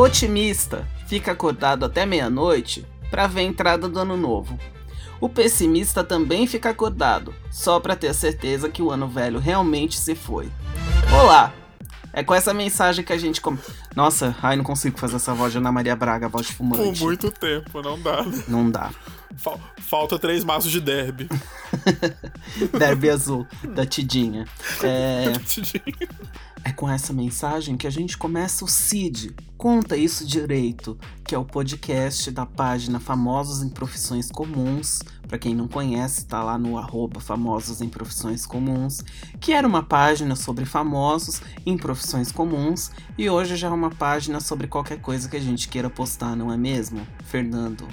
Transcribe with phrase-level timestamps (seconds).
[0.00, 4.58] otimista fica acordado até meia-noite para ver a entrada do ano novo.
[5.20, 10.14] O pessimista também fica acordado, só para ter certeza que o ano velho realmente se
[10.14, 10.50] foi.
[11.12, 11.52] Olá!
[12.12, 13.40] É com essa mensagem que a gente.
[13.40, 13.56] Com...
[13.94, 16.98] Nossa, ai, não consigo fazer essa voz de Ana Maria Braga, voz de fumante.
[16.98, 18.24] Por muito tempo, não dá.
[18.48, 18.90] Não dá.
[19.36, 21.28] Fal falta três maços de derby.
[22.76, 24.44] derby azul, da Tidinha.
[24.82, 25.32] É...
[26.64, 29.34] é com essa mensagem que a gente começa o CID.
[29.56, 35.00] Conta isso direito, que é o podcast da página Famosos em Profissões Comuns.
[35.28, 39.04] Para quem não conhece, tá lá no arroba Famosos em Profissões Comuns,
[39.38, 44.40] que era uma página sobre famosos em profissões comuns, e hoje já é uma página
[44.40, 47.86] sobre qualquer coisa que a gente queira postar, não é mesmo, Fernando?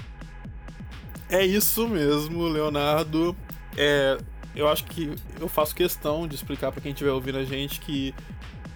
[1.28, 3.36] É isso mesmo, Leonardo.
[3.76, 4.18] É,
[4.56, 8.14] eu acho que eu faço questão de explicar para quem estiver ouvindo a gente que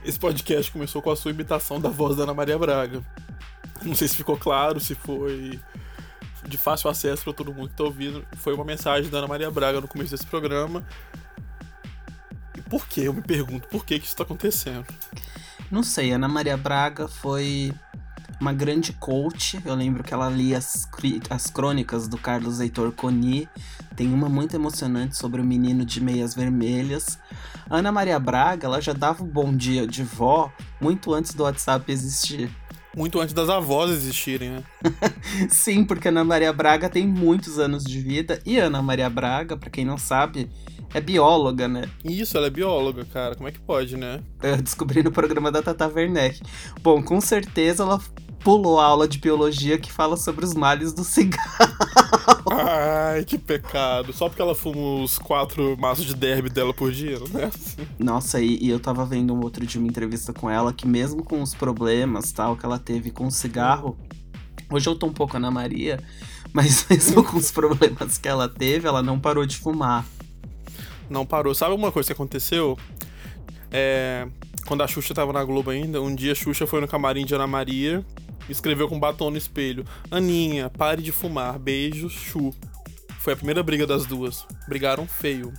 [0.05, 3.03] esse podcast começou com a sua imitação da voz da Ana Maria Braga.
[3.83, 5.61] Não sei se ficou claro, se foi
[6.47, 8.27] de fácil acesso para todo mundo que tá ouvindo.
[8.37, 10.87] Foi uma mensagem da Ana Maria Braga no começo desse programa.
[12.57, 13.03] E por que?
[13.03, 14.87] Eu me pergunto, por que, que isso tá acontecendo?
[15.71, 17.73] Não sei, Ana Maria Braga foi
[18.43, 19.61] uma grande coach.
[19.65, 20.89] Eu lembro que ela lia as,
[21.31, 23.49] as crônicas do Carlos Heitor Coni.
[23.95, 27.21] Tem uma muito emocionante sobre o menino de meias vermelhas.
[27.71, 31.45] Ana Maria Braga, ela já dava o um bom dia de vó muito antes do
[31.45, 32.51] WhatsApp existir.
[32.97, 34.65] Muito antes das avós existirem, né?
[35.49, 38.43] Sim, porque Ana Maria Braga tem muitos anos de vida.
[38.45, 40.51] E Ana Maria Braga, para quem não sabe,
[40.93, 41.89] é bióloga, né?
[42.05, 43.37] Isso, ela é bióloga, cara.
[43.37, 44.21] Como é que pode, né?
[44.43, 46.43] Eu descobri no programa da Tata Werneck.
[46.83, 48.01] Bom, com certeza ela
[48.45, 51.73] pulou a aula de biologia que fala sobre os males do cigarro.
[52.51, 54.13] Ai, que pecado.
[54.13, 57.87] Só porque ela fuma os quatro maços de derby dela por dia, não é assim?
[57.99, 61.23] Nossa, e, e, eu tava vendo um outro dia uma entrevista com ela que mesmo
[61.23, 63.97] com os problemas tal que ela teve com o cigarro,
[64.71, 66.03] hoje eu tô um pouco Ana Maria,
[66.53, 70.05] mas mesmo com os problemas que ela teve, ela não parou de fumar.
[71.09, 71.55] Não parou.
[71.55, 72.79] Sabe uma coisa que aconteceu?
[73.71, 74.27] É,
[74.67, 77.35] quando a Xuxa tava na Globo ainda, um dia a Xuxa foi no camarim de
[77.35, 78.05] Ana Maria
[78.49, 82.55] escreveu com batom no espelho: Aninha, pare de fumar, beijo, chu.
[83.19, 84.45] Foi a primeira briga das duas.
[84.69, 85.53] Brigaram feio.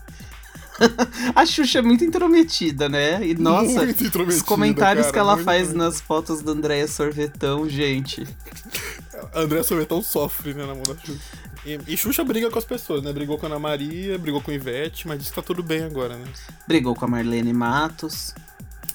[1.36, 3.26] a Xuxa é muito intrometida, né?
[3.26, 3.86] E nossa,
[4.28, 8.28] os comentários cara, que ela faz nas fotos da Andréia Sorvetão, gente.
[9.34, 11.20] A Andréia Sorvetão sofre, né, na mão da Xuxa.
[11.66, 13.14] E, e Xuxa briga com as pessoas, né?
[13.14, 15.84] Brigou com a Ana Maria, brigou com a Ivete, mas disse que tá tudo bem
[15.84, 16.26] agora, né?
[16.68, 18.36] Brigou com a Marlene Matos.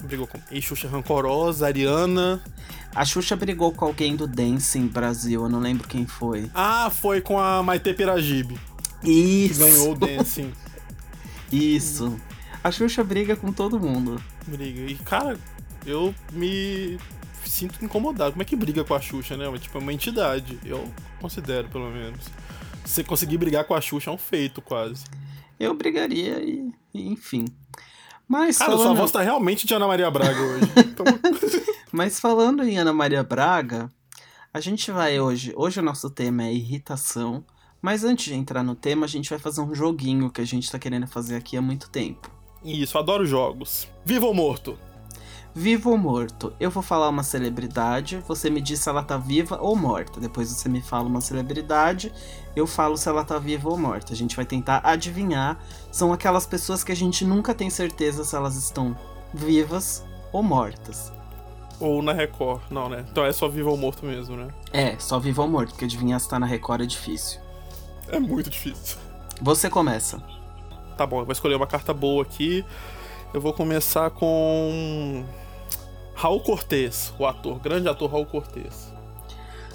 [0.02, 0.38] Brigou com.
[0.50, 2.42] E Xuxa rancorosa, Ariana.
[2.98, 6.50] A Xuxa brigou com alguém do Dancing Brasil, eu não lembro quem foi.
[6.52, 8.58] Ah, foi com a Maite Piragibe.
[9.04, 9.54] Isso.
[9.54, 10.52] Que ganhou o Dancing.
[11.52, 12.20] Isso.
[12.62, 14.20] A Xuxa briga com todo mundo.
[14.48, 14.80] Briga.
[14.80, 15.38] E, cara,
[15.86, 16.98] eu me
[17.44, 18.32] sinto incomodado.
[18.32, 19.44] Como é que briga com a Xuxa, né?
[19.60, 20.58] Tipo, é uma entidade.
[20.64, 22.24] Eu considero, pelo menos.
[22.84, 25.04] Você conseguir brigar com a Xuxa é um feito, quase.
[25.60, 27.44] Eu brigaria e, enfim.
[28.28, 28.86] Mas Cara, falando...
[28.86, 30.72] sua voz tá realmente de Ana Maria Braga hoje.
[30.78, 31.06] Então...
[31.90, 33.90] Mas falando em Ana Maria Braga,
[34.52, 35.54] a gente vai hoje.
[35.56, 37.42] Hoje o nosso tema é irritação.
[37.80, 40.70] Mas antes de entrar no tema, a gente vai fazer um joguinho que a gente
[40.70, 42.30] tá querendo fazer aqui há muito tempo.
[42.62, 43.88] Isso, adoro jogos.
[44.04, 44.78] Vivo ou morto?
[45.54, 46.52] Vivo ou morto?
[46.60, 50.20] Eu vou falar uma celebridade, você me diz se ela tá viva ou morta.
[50.20, 52.12] Depois você me fala uma celebridade,
[52.54, 54.12] eu falo se ela tá viva ou morta.
[54.12, 55.58] A gente vai tentar adivinhar.
[55.90, 58.96] São aquelas pessoas que a gente nunca tem certeza se elas estão
[59.34, 61.12] vivas ou mortas.
[61.80, 63.04] Ou na Record, não, né?
[63.10, 64.48] Então é só vivo ou morto mesmo, né?
[64.72, 67.40] É, só vivo ou morto, porque adivinhar se tá na Record é difícil.
[68.08, 68.98] É muito difícil.
[69.40, 70.22] Você começa.
[70.96, 72.64] Tá bom, eu vou escolher uma carta boa aqui.
[73.32, 75.24] Eu vou começar com.
[76.14, 78.92] Raul Cortez, o ator, grande ator Raul Cortez.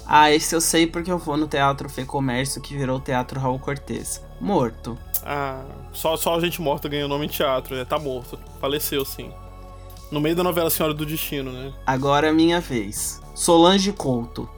[0.06, 3.40] Ah, esse eu sei porque eu vou no Teatro Fê Comércio que virou o Teatro
[3.40, 4.22] Raul Cortez.
[4.40, 4.98] Morto.
[5.24, 7.84] Ah, só, só a gente morta ganhou nome em teatro, né?
[7.84, 8.38] Tá morto.
[8.60, 9.32] Faleceu, sim.
[10.10, 11.72] No meio da novela Senhora do Destino, né?
[11.86, 13.22] Agora é minha vez.
[13.34, 14.48] Solange Couto.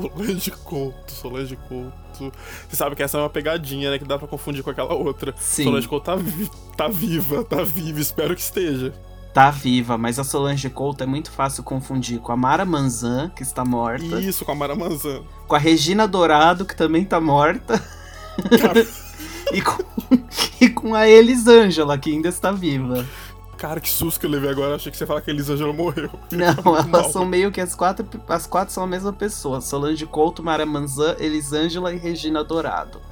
[0.00, 2.32] Solange Couto, Solange Couto.
[2.68, 3.98] Você sabe que essa é uma pegadinha, né?
[3.98, 5.34] Que dá pra confundir com aquela outra.
[5.38, 5.64] Sim.
[5.64, 8.92] Solange Couto tá, vi tá viva, tá viva, espero que esteja
[9.32, 13.42] tá viva, mas a Solange Couto é muito fácil confundir com a Mara Manzan, que
[13.42, 14.20] está morta.
[14.20, 15.22] Isso, com a Mara Manzan.
[15.46, 17.80] Com a Regina Dourado, que também tá morta.
[19.52, 19.84] e, com,
[20.60, 23.06] e com a Elisângela, que ainda está viva.
[23.60, 24.76] Cara, que susto que eu levei agora.
[24.76, 26.08] Achei que você ia falar que a Elisângela morreu.
[26.32, 27.10] Não, elas Mal.
[27.10, 28.08] são meio que as quatro.
[28.26, 29.60] As quatro são a mesma pessoa.
[29.60, 33.02] Solange Couto, Mara Manzan, Elisângela e Regina Dourado.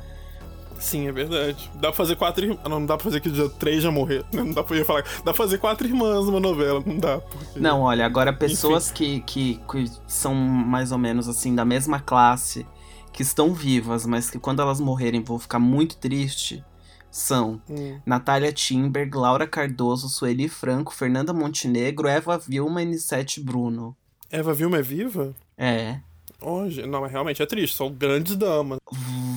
[0.79, 1.71] Sim, é verdade.
[1.75, 2.61] Dá pra fazer quatro irmãs.
[2.65, 4.25] Não, não dá pra fazer que já três já morreram.
[4.33, 5.03] Não dá pra falar.
[5.03, 6.83] Dá pra fazer quatro irmãs numa novela.
[6.87, 7.19] Não dá.
[7.19, 7.61] Porque...
[7.61, 12.67] Não, olha, agora pessoas que, que, que são mais ou menos assim, da mesma classe,
[13.13, 16.65] que estão vivas, mas que quando elas morrerem vão ficar muito triste,
[17.11, 18.01] são Hum.
[18.05, 23.97] Natália Timberg, Laura Cardoso, Sueli Franco, Fernanda Montenegro, Eva Vilma e Nissete Bruno.
[24.31, 25.35] Eva Vilma é viva?
[25.57, 26.01] É.
[26.41, 26.87] Hoje.
[26.87, 27.77] Não, mas realmente é triste.
[27.77, 28.79] São grandes damas.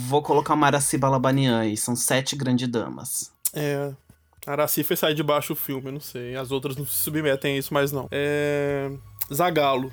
[0.08, 3.32] Vou colocar uma Araci Balabanian aí, são sete grandes damas.
[3.54, 3.92] É.
[4.46, 6.36] Araci fez sair de baixo o filme, não sei.
[6.36, 8.08] As outras não se submetem a isso mais, não.
[8.12, 8.92] É.
[9.34, 9.92] Zagalo.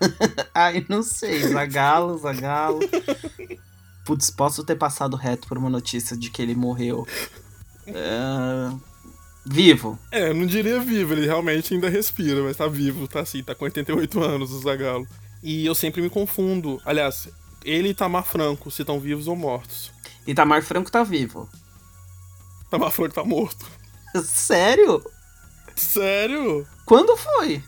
[0.54, 2.80] Ai, não sei, Zagalo, Zagalo.
[4.04, 7.06] Putz, posso ter passado reto por uma notícia de que ele morreu.
[7.86, 8.74] É,
[9.46, 9.98] Vivo.
[10.10, 13.54] É, eu não diria vivo, ele realmente ainda respira, mas tá vivo, tá assim, tá
[13.54, 15.06] com 88 anos o Zagalo.
[15.42, 16.80] E eu sempre me confundo.
[16.84, 17.28] Aliás,
[17.62, 19.92] ele e Tamar Franco, se estão vivos ou mortos.
[20.26, 21.46] Itamar Franco tá vivo.
[22.70, 23.66] Tamar Franco tá morto.
[24.24, 25.04] Sério?
[25.76, 26.66] Sério?
[26.86, 27.62] Quando foi?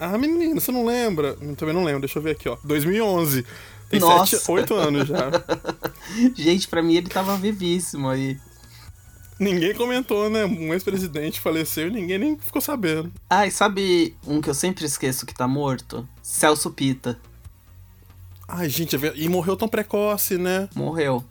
[0.00, 1.36] Ah, menina, você não lembra?
[1.38, 2.56] Eu também não lembro, deixa eu ver aqui, ó.
[2.64, 3.44] 2011.
[3.90, 4.38] Tem Nossa.
[4.38, 5.30] 7, 8 anos já.
[6.34, 8.38] Gente, pra mim ele tava vivíssimo aí.
[9.38, 10.46] ninguém comentou, né?
[10.46, 13.12] Um ex-presidente faleceu e ninguém nem ficou sabendo.
[13.28, 16.08] Ai, sabe um que eu sempre esqueço que tá morto?
[16.22, 17.20] Celso Pita.
[18.48, 20.66] Ai, gente, é e morreu tão precoce, né?
[20.74, 21.22] Morreu.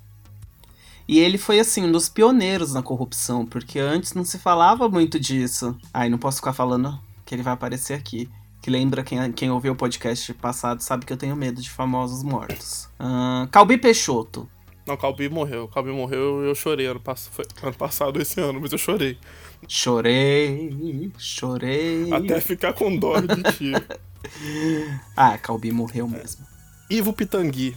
[1.07, 5.19] E ele foi, assim, um dos pioneiros na corrupção, porque antes não se falava muito
[5.19, 5.75] disso.
[5.91, 8.29] Ai, não posso ficar falando que ele vai aparecer aqui.
[8.69, 12.21] Que lembra quem, quem ouviu o podcast passado sabe que eu tenho medo de famosos
[12.21, 12.87] mortos.
[12.99, 14.47] Ahn, Calbi Peixoto.
[14.85, 15.67] Não, Calbi morreu.
[15.67, 17.31] Calbi morreu e eu chorei ano, pass...
[17.33, 19.17] foi ano passado, esse ano, mas eu chorei.
[19.67, 22.13] Chorei, chorei.
[22.13, 23.71] Até ficar com dó de ti.
[25.17, 26.45] Ah, Calbi morreu mesmo.
[26.91, 27.75] Ivo Pitangui.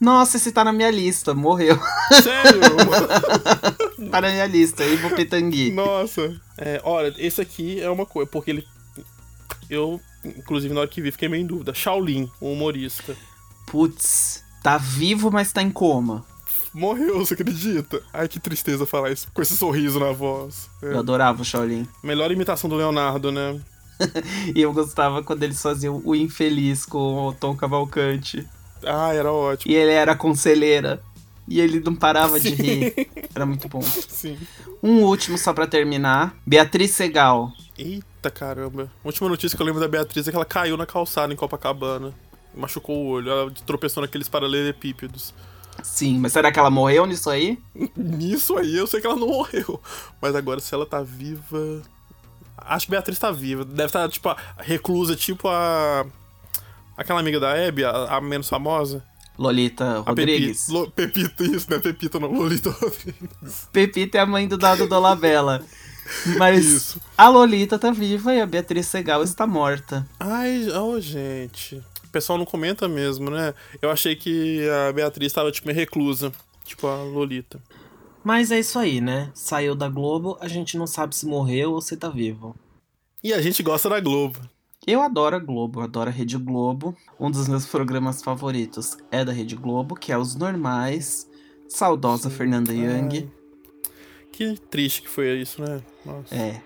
[0.00, 1.78] Nossa, esse tá na minha lista, morreu.
[2.24, 2.60] Sério?
[4.10, 5.70] tá na minha lista, Ivo Pitangui.
[5.70, 6.40] Nossa.
[6.56, 8.66] É, olha, esse aqui é uma coisa, porque ele.
[9.70, 11.74] Eu, inclusive, na hora que vi, fiquei meio em dúvida.
[11.74, 13.16] Shaolin, o humorista.
[13.66, 16.24] Putz, tá vivo, mas tá em coma.
[16.72, 18.02] Morreu, você acredita?
[18.12, 20.68] Ai, que tristeza falar isso com esse sorriso na voz.
[20.82, 20.92] É.
[20.92, 21.86] Eu adorava o Shaolin.
[22.02, 23.58] Melhor imitação do Leonardo, né?
[24.54, 28.46] E eu gostava quando eles faziam o infeliz com o Tom Cavalcante.
[28.84, 29.72] Ah, era ótimo.
[29.72, 31.02] E ele era conselheira.
[31.48, 32.62] E ele não parava de Sim.
[32.62, 33.10] rir.
[33.34, 33.80] Era muito bom.
[33.80, 34.36] Sim.
[34.82, 36.34] Um último só pra terminar.
[36.46, 37.50] Beatriz Segal.
[37.78, 38.90] Eita caramba.
[39.02, 41.36] A última notícia que eu lembro da Beatriz é que ela caiu na calçada em
[41.36, 42.12] Copacabana.
[42.54, 43.30] Machucou o olho.
[43.30, 45.32] Ela tropeçou naqueles paralelepípedos.
[45.82, 47.56] Sim, mas será que ela morreu nisso aí?
[47.96, 49.80] Nisso aí eu sei que ela não morreu.
[50.20, 51.82] Mas agora, se ela tá viva.
[52.56, 53.64] Acho que Beatriz tá viva.
[53.64, 56.04] Deve estar, tipo, a- reclusa, tipo a.
[56.96, 59.04] Aquela amiga da Abby, a, a menos famosa.
[59.38, 60.66] Lolita Rodrigues.
[60.66, 60.72] Pepita.
[60.78, 61.78] Lo- Pepita, isso, né?
[61.78, 63.68] Pepita não, Lolita Rodrigues.
[63.72, 65.64] Pepita é a mãe do Dado Dolabella.
[66.38, 67.00] Mas Isso.
[67.16, 70.08] a Lolita tá viva e a Beatriz Segal está morta.
[70.18, 71.76] Ai, oh, gente.
[72.04, 73.52] O pessoal não comenta mesmo, né?
[73.82, 76.32] Eu achei que a Beatriz tava, tipo, reclusa.
[76.64, 77.62] Tipo a Lolita.
[78.24, 79.30] Mas é isso aí, né?
[79.34, 82.56] Saiu da Globo, a gente não sabe se morreu ou se tá vivo.
[83.22, 84.38] E a gente gosta da Globo.
[84.90, 86.96] Eu adoro a Globo, eu adoro a Rede Globo.
[87.20, 91.28] Um dos meus programas favoritos é da Rede Globo, que é Os Normais.
[91.68, 93.08] Saudosa Fernanda Young.
[93.18, 93.28] Ai,
[94.32, 95.82] Que triste que foi isso, né?
[96.06, 96.34] Nossa.
[96.34, 96.62] É.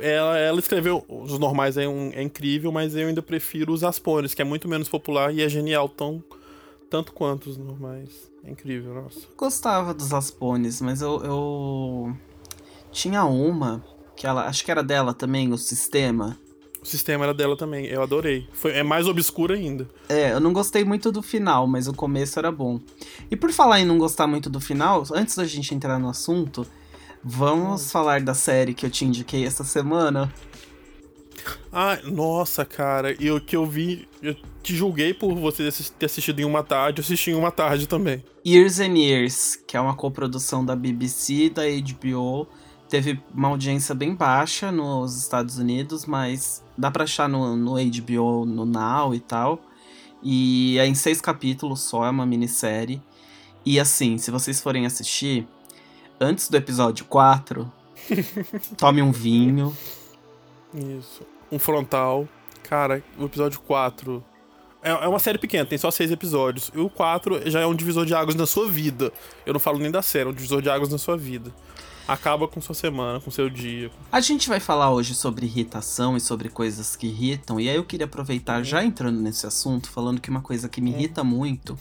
[0.00, 4.34] Ela, ela escreveu Os Normais é, um- é incrível, mas eu ainda prefiro Os Aspones,
[4.34, 6.24] que é muito menos popular e é genial tão,
[6.90, 8.32] tanto quanto Os Normais.
[8.42, 9.20] É incrível, nossa.
[9.36, 12.16] Gostava dos Aspones, mas eu, eu.
[12.90, 13.84] Tinha uma,
[14.16, 14.46] que ela.
[14.46, 16.36] Acho que era dela também, o sistema.
[16.84, 18.46] O sistema era dela também, eu adorei.
[18.52, 19.88] Foi, é mais obscuro ainda.
[20.06, 22.78] É, eu não gostei muito do final, mas o começo era bom.
[23.30, 26.66] E por falar em não gostar muito do final, antes da gente entrar no assunto,
[27.24, 30.30] vamos falar da série que eu te indiquei essa semana.
[31.72, 36.40] Ah, nossa, cara, e o que eu vi, eu te julguei por você ter assistido
[36.40, 38.22] em uma tarde, eu assisti em uma tarde também.
[38.46, 42.46] Years and Years, que é uma coprodução da BBC da HBO.
[42.90, 48.44] Teve uma audiência bem baixa nos Estados Unidos, mas dá pra achar no, no HBO,
[48.44, 49.60] no Now e tal.
[50.22, 53.00] E é em seis capítulos só, é uma minissérie.
[53.64, 55.46] E assim, se vocês forem assistir,
[56.20, 57.70] antes do episódio 4,
[58.76, 59.76] tome um vinho.
[60.74, 61.22] Isso.
[61.50, 62.28] Um frontal.
[62.62, 64.24] Cara, o episódio 4.
[64.82, 66.70] É, é uma série pequena, tem só seis episódios.
[66.74, 69.12] E o 4 já é um divisor de águas na sua vida.
[69.46, 71.52] Eu não falo nem da série, é um divisor de águas na sua vida.
[72.06, 73.90] Acaba com sua semana, com seu dia.
[74.12, 77.84] A gente vai falar hoje sobre irritação e sobre coisas que irritam, e aí eu
[77.84, 81.78] queria aproveitar, já entrando nesse assunto, falando que uma coisa que me irrita muito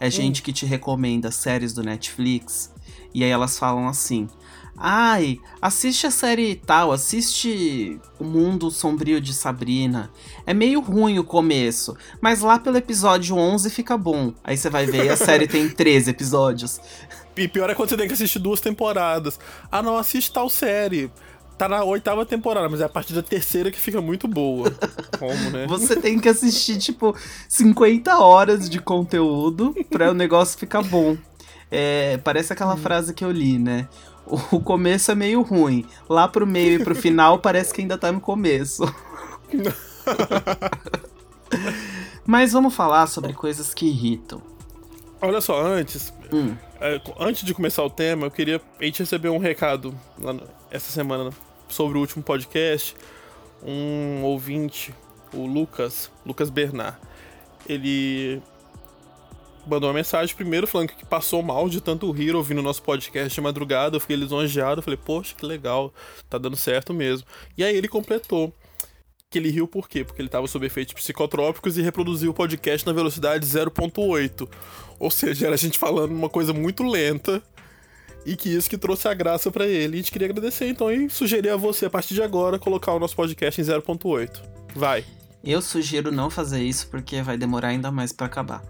[0.00, 0.44] É gente hum.
[0.44, 2.72] que te recomenda séries do Netflix
[3.14, 4.28] e aí elas falam assim:
[4.76, 10.10] Ai, assiste a série tal, assiste O Mundo Sombrio de Sabrina.
[10.46, 14.32] É meio ruim o começo, mas lá pelo episódio 11 fica bom.
[14.42, 16.80] Aí você vai ver, a série tem 13 episódios.
[17.36, 19.38] E pior é quando você tem que assistir duas temporadas.
[19.70, 21.10] Ah, não, assiste tal série.
[21.56, 24.70] Tá na oitava temporada, mas é a partir da terceira que fica muito boa.
[25.18, 25.66] Como, né?
[25.68, 27.16] Você tem que assistir, tipo,
[27.48, 31.16] 50 horas de conteúdo pra o negócio ficar bom.
[31.70, 32.78] É, parece aquela hum.
[32.78, 33.88] frase que eu li, né?
[34.26, 35.86] O começo é meio ruim.
[36.08, 38.82] Lá pro meio e pro final parece que ainda tá no começo.
[42.24, 44.40] Mas vamos falar sobre coisas que irritam.
[45.20, 46.56] Olha só, antes, hum.
[46.80, 48.60] é, antes de começar o tema, eu queria.
[48.80, 51.30] A gente recebeu um recado no, essa semana
[51.68, 52.96] sobre o último podcast.
[53.62, 54.92] Um ouvinte,
[55.32, 56.98] o Lucas, Lucas Bernard,
[57.68, 58.42] ele
[59.66, 63.32] mandou uma mensagem primeiro falando que passou mal de tanto rir ouvindo o nosso podcast
[63.32, 63.96] de madrugada.
[63.96, 65.92] Eu fiquei lisonjeado, falei, poxa, que legal,
[66.28, 67.26] tá dando certo mesmo.
[67.56, 68.52] E aí ele completou
[69.32, 70.04] que ele riu por quê?
[70.04, 74.48] Porque ele estava sob efeitos psicotrópicos e reproduziu o podcast na velocidade 0.8.
[74.98, 77.42] Ou seja, era a gente falando uma coisa muito lenta
[78.24, 79.96] e que isso que trouxe a graça para ele.
[79.96, 82.92] E a gente queria agradecer então e sugerir a você, a partir de agora, colocar
[82.92, 84.42] o nosso podcast em 0.8.
[84.76, 85.04] Vai.
[85.42, 88.62] Eu sugiro não fazer isso porque vai demorar ainda mais para acabar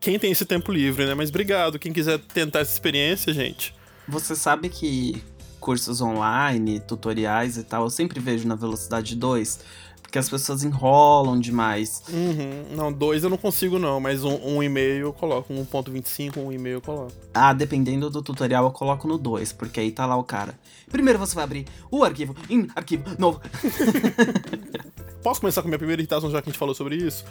[0.00, 1.14] quem tem esse tempo livre, né?
[1.14, 3.74] Mas obrigado, quem quiser tentar essa experiência, gente.
[4.08, 5.22] Você sabe que
[5.60, 9.60] cursos online, tutoriais e tal, eu sempre vejo na velocidade 2,
[10.02, 12.02] porque as pessoas enrolam demais.
[12.08, 12.74] Uhum.
[12.76, 16.76] Não, 2 eu não consigo não, mas um, um e-mail eu coloco, 1.25, um e-mail
[16.76, 17.12] eu coloco.
[17.32, 20.58] Ah, dependendo do tutorial eu coloco no 2, porque aí tá lá o cara.
[20.90, 23.40] Primeiro você vai abrir o arquivo em arquivo novo.
[25.22, 27.24] Posso começar com a minha primeira irritação, já que a gente falou sobre isso?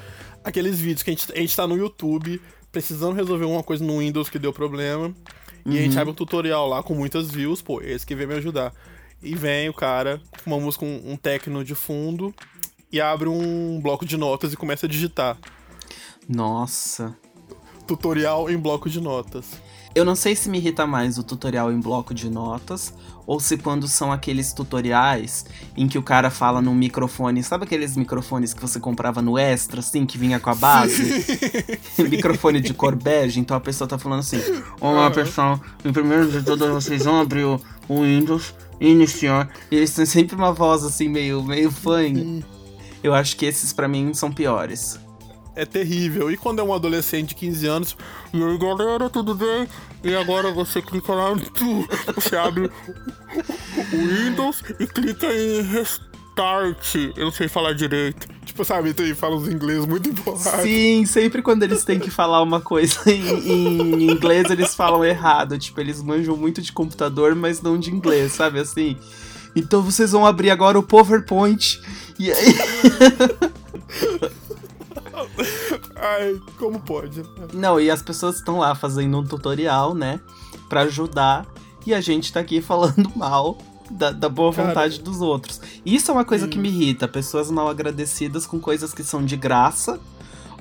[0.43, 2.39] Aqueles vídeos que a gente, a gente tá no YouTube
[2.71, 5.13] precisando resolver uma coisa no Windows que deu problema.
[5.71, 6.01] E a gente uhum.
[6.01, 8.73] abre um tutorial lá com muitas views, pô, esse que veio me ajudar.
[9.21, 12.33] E vem o cara com uma música, um, um techno de fundo,
[12.91, 15.37] e abre um bloco de notas e começa a digitar.
[16.27, 17.15] Nossa.
[17.87, 19.61] Tutorial em bloco de notas.
[19.95, 22.93] Eu não sei se me irrita mais o tutorial em bloco de notas
[23.25, 27.97] ou se quando são aqueles tutoriais em que o cara fala num microfone, sabe aqueles
[27.97, 31.25] microfones que você comprava no Extra, assim, que vinha com a base?
[32.09, 34.39] microfone de cor bege, então a pessoa tá falando assim:
[34.79, 39.49] Olá pessoal, em primeiro de tudo vocês vão abrir o, o Windows e iniciar.
[39.71, 42.01] E eles têm sempre uma voz assim, meio, meio fã.
[43.03, 44.99] Eu acho que esses para mim são piores
[45.59, 46.31] é terrível.
[46.31, 47.97] E quando é um adolescente de 15 anos,
[48.33, 49.67] e aí galera, tudo bem?
[50.03, 51.33] E agora você clica lá,
[52.15, 52.71] você abre
[53.93, 56.95] o Windows e clica em Restart.
[57.15, 58.27] Eu não sei falar direito.
[58.45, 60.61] Tipo, sabe, tu fala os inglês muito empolgados.
[60.61, 65.57] Sim, sempre quando eles têm que falar uma coisa em, em inglês, eles falam errado.
[65.59, 68.97] Tipo, eles manjam muito de computador, mas não de inglês, sabe assim?
[69.55, 71.81] Então vocês vão abrir agora o PowerPoint.
[72.17, 72.55] E aí.
[75.95, 77.23] Ai, como pode?
[77.53, 80.19] Não, e as pessoas estão lá fazendo um tutorial, né?
[80.67, 81.45] Pra ajudar.
[81.85, 83.57] E a gente tá aqui falando mal
[83.89, 85.61] da, da boa Cara, vontade dos outros.
[85.85, 87.07] Isso é uma coisa que me irrita.
[87.07, 89.99] Pessoas mal agradecidas com coisas que são de graça.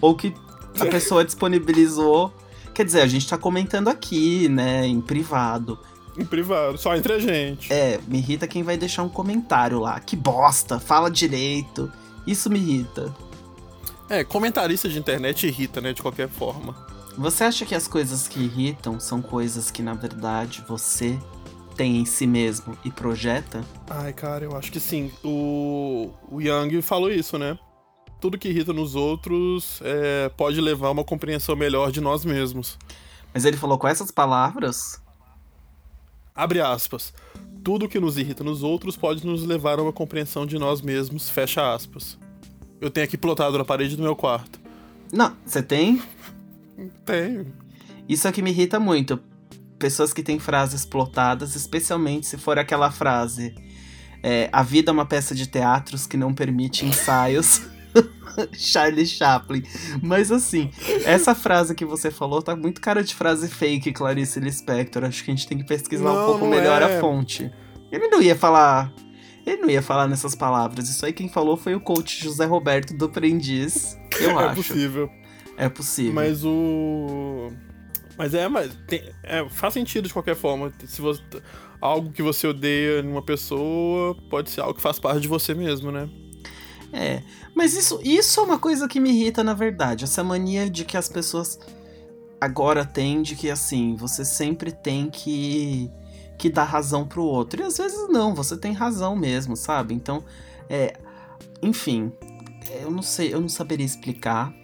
[0.01, 0.35] Ou que
[0.81, 2.33] a pessoa disponibilizou.
[2.73, 4.87] Quer dizer, a gente tá comentando aqui, né?
[4.87, 5.79] Em privado.
[6.17, 7.73] Em privado, só entre a gente.
[7.73, 10.01] É, me irrita quem vai deixar um comentário lá.
[10.01, 11.91] Que bosta, fala direito.
[12.27, 13.15] Isso me irrita.
[14.09, 15.93] É, comentarista de internet irrita, né?
[15.93, 16.75] De qualquer forma.
[17.17, 21.19] Você acha que as coisas que irritam são coisas que, na verdade, você
[21.77, 23.65] tem em si mesmo e projeta?
[23.91, 25.13] Ai, cara, eu acho que sim.
[25.23, 27.59] O, o Young falou isso, né?
[28.21, 32.79] Tudo que irrita nos outros é, pode levar a uma compreensão melhor de nós mesmos.
[33.35, 35.01] Mas ele falou com essas palavras?
[36.35, 37.13] Abre aspas.
[37.63, 41.29] Tudo que nos irrita nos outros pode nos levar a uma compreensão de nós mesmos,
[41.29, 42.19] fecha aspas.
[42.81, 44.61] Eu tenho aqui plotado na parede do meu quarto.
[45.13, 46.03] Não, você tem?
[47.05, 47.53] Tenho.
[48.09, 49.19] Isso é que me irrita muito.
[49.79, 53.55] Pessoas que têm frases plotadas, especialmente se for aquela frase.
[54.23, 57.63] É, a vida é uma peça de teatros que não permite ensaios.
[58.55, 59.63] Charlie Chaplin.
[60.03, 60.71] Mas assim,
[61.05, 65.05] essa frase que você falou tá muito cara de frase fake, Clarice Lispector.
[65.05, 66.97] Acho que a gente tem que pesquisar não, um pouco melhor é.
[66.97, 67.51] a fonte.
[67.91, 68.93] Ele não ia falar
[69.53, 70.89] ele não ia falar nessas palavras.
[70.89, 73.99] Isso aí quem falou foi o coach José Roberto do Aprendiz.
[74.21, 74.53] Eu é acho.
[74.53, 75.11] É possível.
[75.57, 76.15] É possível.
[76.15, 77.51] Mas o.
[78.17, 80.73] Mas é, mas tem, é, faz sentido de qualquer forma.
[80.85, 81.23] Se você,
[81.81, 85.93] algo que você odeia numa pessoa pode ser algo que faz parte de você mesmo,
[85.93, 86.09] né?
[86.93, 87.23] É,
[87.55, 90.05] mas isso, isso é uma coisa que me irrita, na verdade.
[90.05, 91.59] Essa mania de que as pessoas
[92.41, 95.91] agora tem de que assim, você sempre tem que
[96.39, 97.61] que dar razão pro outro.
[97.61, 99.93] E às vezes não, você tem razão mesmo, sabe?
[99.93, 100.25] Então,
[100.71, 100.97] é,
[101.61, 102.13] enfim,
[102.81, 104.55] eu não sei, eu não saberia explicar.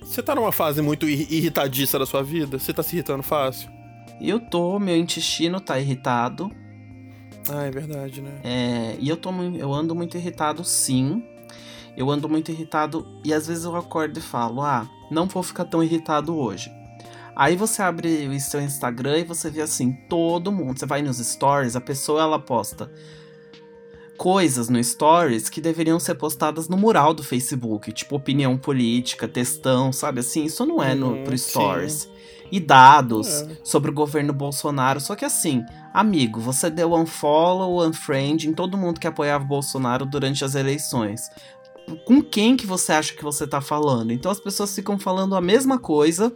[0.00, 2.58] Você tá numa fase muito irritadiça da sua vida?
[2.58, 3.68] Você tá se irritando fácil?
[4.20, 6.50] Eu tô, meu intestino tá irritado.
[7.50, 8.40] Ah, é verdade, né?
[8.44, 11.22] É, e eu, tô, eu ando muito irritado, sim.
[11.96, 15.64] Eu ando muito irritado e às vezes eu acordo e falo: Ah, não vou ficar
[15.64, 16.70] tão irritado hoje.
[17.36, 20.78] Aí você abre o seu Instagram e você vê assim, todo mundo.
[20.78, 22.90] Você vai nos stories, a pessoa ela posta
[24.16, 29.92] coisas no stories que deveriam ser postadas no mural do Facebook, tipo opinião política, textão,
[29.92, 30.44] sabe assim?
[30.44, 32.08] Isso não é no, uhum, pro stories.
[32.52, 33.56] E dados é.
[33.64, 35.00] sobre o governo Bolsonaro.
[35.00, 40.06] Só que assim, amigo, você deu unfollow, unfriend em todo mundo que apoiava o Bolsonaro
[40.06, 41.30] durante as eleições
[42.04, 44.12] com quem que você acha que você tá falando.
[44.12, 46.32] Então as pessoas ficam falando a mesma coisa,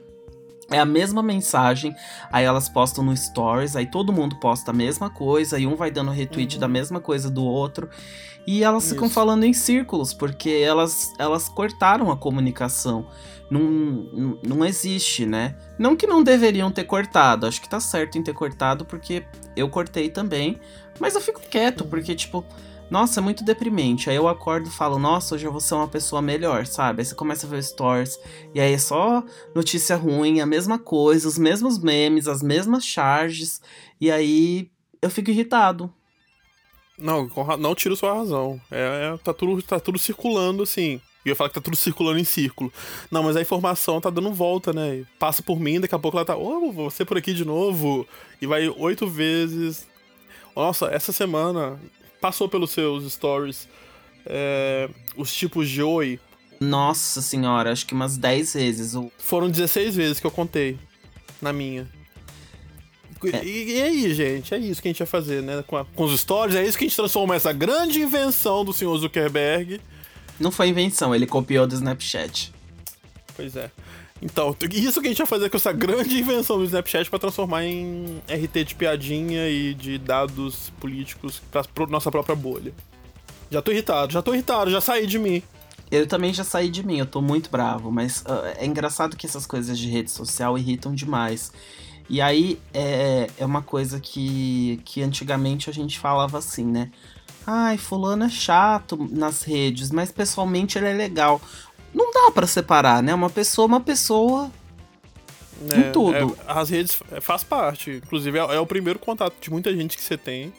[0.70, 1.94] é a mesma mensagem,
[2.30, 5.90] aí elas postam no stories, aí todo mundo posta a mesma coisa, e um vai
[5.90, 6.60] dando retweet uhum.
[6.60, 7.88] da mesma coisa do outro.
[8.46, 8.94] E elas Isso.
[8.94, 13.06] ficam falando em círculos, porque elas, elas cortaram a comunicação.
[13.50, 15.54] Não, não, não existe, né?
[15.78, 19.24] Não que não deveriam ter cortado, acho que tá certo em ter cortado, porque
[19.56, 20.58] eu cortei também.
[20.98, 21.90] Mas eu fico quieto, uhum.
[21.90, 22.44] porque, tipo,
[22.90, 24.08] nossa, muito deprimente.
[24.08, 27.00] Aí eu acordo e falo, nossa, hoje eu vou ser uma pessoa melhor, sabe?
[27.00, 28.18] Aí você começa a ver stories,
[28.54, 29.22] e aí é só
[29.54, 33.60] notícia ruim, a mesma coisa, os mesmos memes, as mesmas charges,
[34.00, 34.70] e aí
[35.02, 35.92] eu fico irritado.
[36.98, 38.60] Não, não tiro sua razão.
[38.70, 41.00] É, é, tá, tudo, tá tudo circulando assim.
[41.24, 42.72] E eu falo que tá tudo circulando em círculo.
[43.10, 45.04] Não, mas a informação tá dando volta, né?
[45.18, 46.36] Passa por mim, daqui a pouco ela tá.
[46.36, 48.06] Ô, oh, você por aqui de novo.
[48.40, 49.86] E vai oito vezes.
[50.56, 51.78] Nossa, essa semana
[52.20, 53.68] passou pelos seus stories
[54.26, 56.20] é, os tipos de oi?
[56.60, 58.94] Nossa senhora, acho que umas 10 vezes.
[59.18, 60.78] Foram 16 vezes que eu contei
[61.40, 61.88] na minha.
[63.32, 63.44] É.
[63.44, 65.64] E, e, aí, gente, é isso que a gente vai fazer, né?
[65.66, 68.72] Com, a, com os stories, é isso que a gente transforma essa grande invenção do
[68.72, 69.80] senhor Zuckerberg.
[70.38, 72.52] Não foi invenção, ele copiou do Snapchat.
[73.34, 73.70] Pois é.
[74.20, 77.64] Então, isso que a gente vai fazer com essa grande invenção do Snapchat para transformar
[77.64, 82.72] em RT de piadinha e de dados políticos pra, nossa própria bolha.
[83.50, 85.42] Já tô irritado, já tô irritado, já saí de mim.
[85.90, 89.26] Eu também já saí de mim, eu tô muito bravo, mas uh, é engraçado que
[89.26, 91.50] essas coisas de rede social irritam demais.
[92.10, 96.90] E aí é, é uma coisa que, que antigamente a gente falava assim, né?
[97.46, 101.40] Ai, fulano é chato nas redes, mas pessoalmente ele é legal
[101.94, 103.14] não dá para separar, né?
[103.14, 104.50] Uma pessoa, uma pessoa.
[105.70, 106.14] É, em tudo.
[106.14, 108.00] É, as redes é, faz parte.
[108.04, 110.52] Inclusive, é, é, o primeiro contato de muita gente que você tem.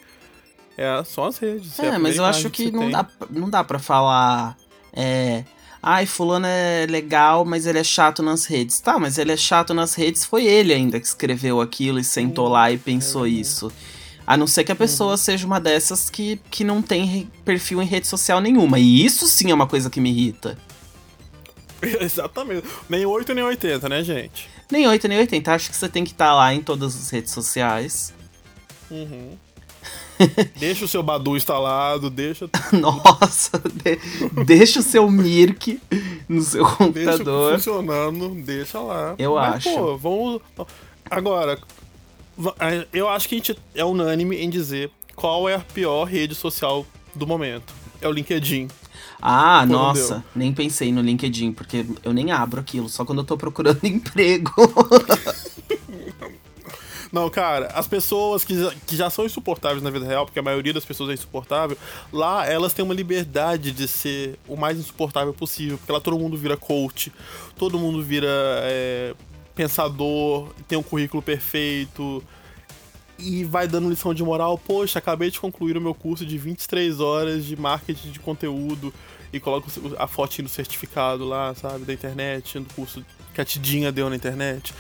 [0.77, 1.79] É, são as redes.
[1.79, 4.57] É, mas eu acho que, que não, dá, não dá pra falar.
[4.93, 5.43] É.
[5.81, 8.81] Ai, fulano é legal, mas ele é chato nas redes.
[8.81, 12.47] Tá, mas ele é chato nas redes, foi ele ainda que escreveu aquilo e sentou
[12.47, 12.51] uhum.
[12.51, 13.29] lá e pensou é.
[13.29, 13.71] isso.
[14.27, 15.17] A não ser que a pessoa uhum.
[15.17, 18.77] seja uma dessas que, que não tem perfil em rede social nenhuma.
[18.77, 20.57] E isso sim é uma coisa que me irrita.
[22.01, 22.67] Exatamente.
[22.89, 24.49] Nem 8 nem 80, né, gente?
[24.71, 25.53] Nem 8 nem 80.
[25.53, 28.13] Acho que você tem que estar tá lá em todas as redes sociais.
[28.89, 29.37] Uhum.
[30.59, 32.49] deixa o seu Badu instalado, deixa.
[32.73, 34.43] Nossa, de...
[34.45, 35.79] deixa o seu Mirk
[36.27, 37.51] no seu computador.
[37.51, 39.15] Deixa funcionando, deixa lá.
[39.17, 39.73] Eu Mas, acho.
[39.73, 40.41] Pô, vamos.
[41.09, 41.57] Agora,
[42.93, 46.85] eu acho que a gente é unânime em dizer qual é a pior rede social
[47.15, 47.73] do momento.
[48.01, 48.67] É o LinkedIn.
[49.21, 53.25] Ah, Pô, nossa, nem pensei no LinkedIn, porque eu nem abro aquilo, só quando eu
[53.25, 54.53] tô procurando emprego.
[57.11, 60.43] Não, cara, as pessoas que já, que já são insuportáveis na vida real, porque a
[60.43, 61.75] maioria das pessoas é insuportável,
[62.13, 66.37] lá elas têm uma liberdade de ser o mais insuportável possível, porque lá todo mundo
[66.37, 67.11] vira coach,
[67.57, 69.15] todo mundo vira é,
[69.55, 72.23] pensador, tem um currículo perfeito,
[73.19, 74.57] e vai dando lição de moral.
[74.57, 78.93] Poxa, acabei de concluir o meu curso de 23 horas de marketing de conteúdo
[79.31, 83.91] e coloco a fotinho do certificado lá, sabe, da internet, do curso que a Tidinha
[83.91, 84.73] deu na internet.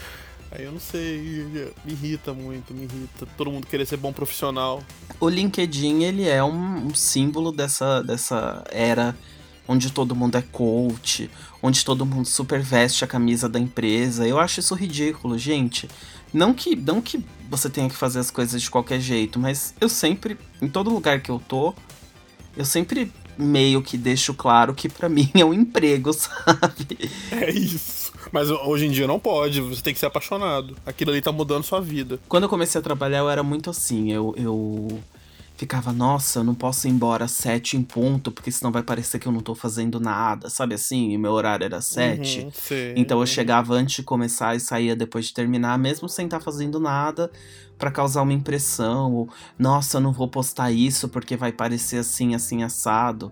[0.51, 1.47] Aí eu não sei,
[1.85, 3.27] me irrita muito, me irrita.
[3.37, 4.81] Todo mundo querer ser bom profissional.
[5.19, 9.15] O LinkedIn, ele é um, um símbolo dessa, dessa era
[9.67, 11.29] onde todo mundo é coach,
[11.61, 14.27] onde todo mundo super veste a camisa da empresa.
[14.27, 15.87] Eu acho isso ridículo, gente.
[16.33, 19.89] Não que, não que você tenha que fazer as coisas de qualquer jeito, mas eu
[19.89, 21.73] sempre, em todo lugar que eu tô,
[22.55, 27.09] eu sempre meio que deixo claro que para mim é um emprego, sabe?
[27.31, 28.11] É isso.
[28.31, 30.75] Mas hoje em dia não pode, você tem que ser apaixonado.
[30.85, 32.19] Aquilo ali tá mudando sua vida.
[32.27, 34.11] Quando eu comecei a trabalhar, eu era muito assim.
[34.11, 34.99] Eu, eu,
[35.59, 39.19] ficava, nossa, eu não posso ir embora às sete em ponto, porque senão vai parecer
[39.19, 41.11] que eu não tô fazendo nada, sabe assim?
[41.11, 42.43] E meu horário era sete.
[42.43, 46.39] Uhum, então eu chegava antes de começar e saía depois de terminar, mesmo sem estar
[46.39, 47.29] tá fazendo nada,
[47.77, 49.11] para causar uma impressão.
[49.13, 53.29] Ou, nossa, eu não vou postar isso porque vai parecer assim, assim, assado.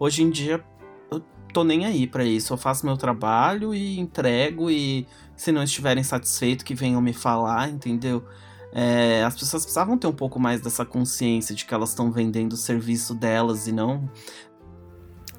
[0.00, 0.60] Hoje em dia,
[1.12, 1.22] eu
[1.54, 2.52] tô nem aí para isso.
[2.52, 7.70] Eu faço meu trabalho e entrego, e se não estiverem satisfeitos, que venham me falar,
[7.70, 8.24] entendeu?
[8.72, 12.52] É, as pessoas precisavam ter um pouco mais dessa consciência de que elas estão vendendo
[12.52, 14.08] o serviço delas e não.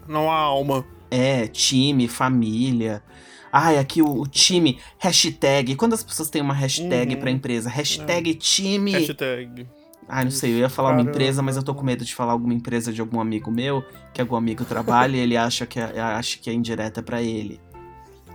[0.08, 0.86] Não há alma.
[1.12, 3.04] É, time, família.
[3.52, 5.76] Ai, aqui o, o, time, hashtag.
[5.76, 7.20] Quando as pessoas têm uma hashtag uhum.
[7.20, 7.70] pra empresa?
[7.70, 8.34] Hashtag é.
[8.34, 8.92] time.
[8.92, 9.68] Hashtag.
[10.08, 11.10] Ai, não sei, eu ia falar Caramba.
[11.10, 13.84] uma empresa, mas eu tô com medo de falar alguma empresa de algum amigo meu,
[14.12, 17.60] que algum amigo trabalha e ele acha que é, acha que é indireta para ele.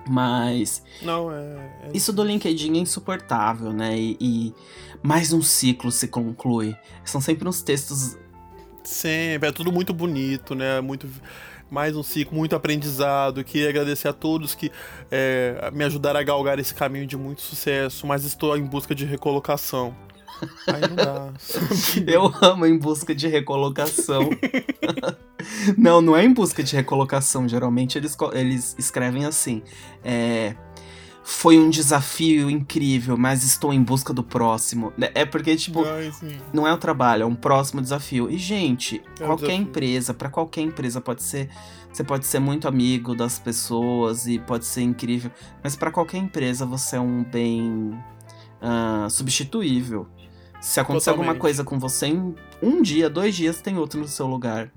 [0.08, 0.82] Mas.
[1.02, 1.36] Não, é,
[1.84, 1.90] é.
[1.94, 3.98] Isso do LinkedIn é insuportável, né?
[3.98, 4.54] E, e,
[5.02, 6.76] mais um ciclo se conclui.
[7.04, 8.16] São sempre uns textos.
[8.82, 10.80] Sempre, é tudo muito bonito, né?
[10.80, 11.08] Muito.
[11.70, 13.42] Mais um ciclo, muito aprendizado.
[13.42, 14.70] Queria agradecer a todos que
[15.10, 19.04] é, me ajudaram a galgar esse caminho de muito sucesso, mas estou em busca de
[19.04, 19.96] recolocação.
[20.66, 21.32] Aí não dá.
[22.06, 24.30] Eu amo em busca de recolocação.
[25.76, 27.48] não, não é em busca de recolocação.
[27.48, 29.62] Geralmente eles, eles escrevem assim.
[30.02, 30.54] É,
[31.24, 34.92] foi um desafio incrível, mas estou em busca do próximo.
[35.14, 36.12] É porque, tipo, Ai,
[36.52, 38.30] não é o trabalho, é um próximo desafio.
[38.30, 39.62] E, gente, é qualquer desafio.
[39.62, 41.48] empresa, para qualquer empresa pode ser.
[41.90, 45.30] Você pode ser muito amigo das pessoas e pode ser incrível,
[45.62, 47.96] mas para qualquer empresa você é um bem
[48.60, 50.06] uh, substituível.
[50.64, 51.28] Se acontecer Totalmente.
[51.28, 54.72] alguma coisa com você, em um dia, dois dias, tem outro no seu lugar.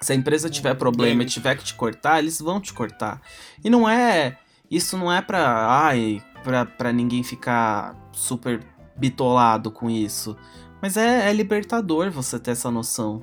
[0.00, 3.22] Se a empresa tiver problema e tiver que te cortar, eles vão te cortar.
[3.62, 4.36] E não é.
[4.68, 5.68] Isso não é pra.
[5.68, 8.64] Ai, pra, pra ninguém ficar super
[8.96, 10.36] bitolado com isso.
[10.82, 13.22] Mas é, é libertador você ter essa noção.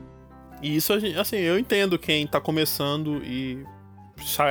[0.62, 3.62] E isso, assim, eu entendo quem tá começando e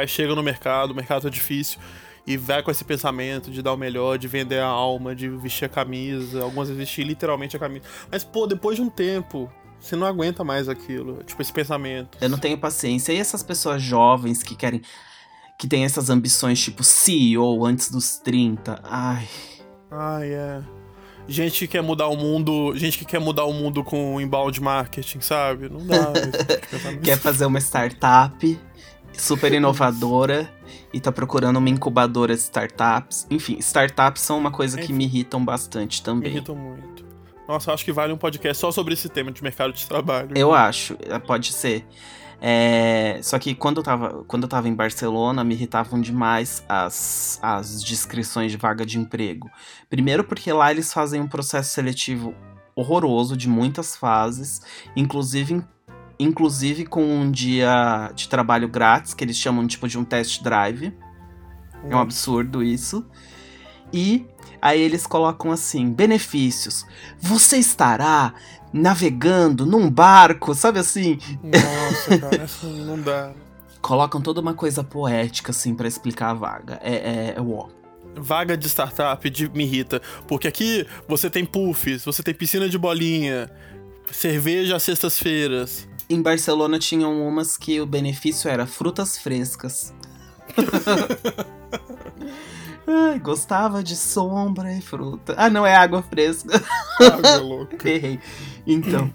[0.07, 1.81] chega no mercado, o mercado tá difícil
[2.29, 5.65] e vai com esse pensamento de dar o melhor, de vender a alma, de vestir
[5.65, 7.87] a camisa, algumas vezes vestir literalmente a camisa.
[8.13, 12.19] Mas, pô, depois de um tempo, você não aguenta mais aquilo, tipo, esse pensamento.
[12.21, 13.15] Eu não tenho paciência.
[13.15, 14.83] E essas pessoas jovens que querem.
[15.59, 18.79] que têm essas ambições, tipo, CEO antes dos 30.
[18.85, 19.27] Ai.
[19.91, 20.61] Ai, é.
[21.27, 22.77] Gente que quer mudar o mundo.
[22.77, 25.71] Gente que quer mudar o mundo com inbound marketing, sabe?
[25.71, 26.13] Não dá.
[26.13, 28.61] Tipo quer fazer uma startup
[29.13, 30.53] super inovadora
[30.93, 33.27] e tá procurando uma incubadora de startups.
[33.31, 36.31] Enfim, startups são uma coisa que me irritam bastante também.
[36.31, 37.05] Me irritam muito.
[37.47, 40.31] Nossa, acho que vale um podcast só sobre esse tema de mercado de trabalho.
[40.37, 41.87] Eu acho, é, pode ser.
[42.41, 47.39] É, só que quando eu, tava, quando eu tava em Barcelona, me irritavam demais as,
[47.43, 49.51] as descrições de vaga de emprego.
[49.91, 52.35] Primeiro, porque lá eles fazem um processo seletivo
[52.77, 54.63] horroroso, de muitas fases,
[54.95, 55.65] inclusive
[56.19, 60.93] inclusive com um dia de trabalho grátis, que eles chamam tipo de um test drive.
[61.89, 63.07] É um absurdo isso.
[63.93, 64.27] E
[64.61, 66.85] aí eles colocam assim: benefícios.
[67.19, 68.35] Você estará
[68.73, 71.19] navegando num barco, sabe assim?
[71.43, 73.33] Nossa, cara, isso não dá.
[73.81, 76.81] Colocam toda uma coisa poética, assim, para explicar a vaga.
[76.83, 77.69] É, é, é ó.
[78.21, 80.03] Vaga de startup de, me irrita.
[80.27, 83.49] Porque aqui você tem puffs, você tem piscina de bolinha,
[84.11, 85.88] cerveja às sextas-feiras.
[86.11, 89.93] Em Barcelona tinham umas que o benefício era frutas frescas.
[92.91, 95.35] Ai, gostava de sombra e fruta.
[95.37, 96.63] Ah, não, é água fresca.
[96.99, 97.77] Água louca.
[97.87, 98.19] Errei.
[98.67, 99.13] Então.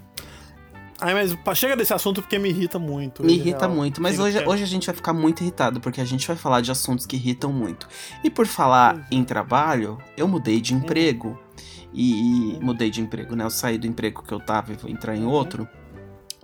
[1.00, 3.24] Ai, mas chega desse assunto porque me irrita muito.
[3.24, 6.24] Me irrita muito, mas hoje, hoje a gente vai ficar muito irritado, porque a gente
[6.26, 7.88] vai falar de assuntos que irritam muito.
[8.22, 9.02] E por falar uhum.
[9.10, 11.30] em trabalho, eu mudei de emprego.
[11.30, 11.36] Uhum.
[11.92, 13.44] E, e, mudei de emprego, né?
[13.44, 15.68] Eu saí do emprego que eu tava e vou entrar em outro.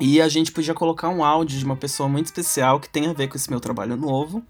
[0.02, 3.12] E a gente podia colocar um áudio de uma pessoa muito especial que tem a
[3.12, 4.42] ver com esse meu trabalho novo.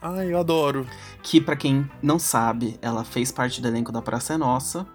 [0.00, 0.86] Ai, eu adoro.
[1.22, 4.86] Que, para quem não sabe, ela fez parte do elenco da Praça é Nossa.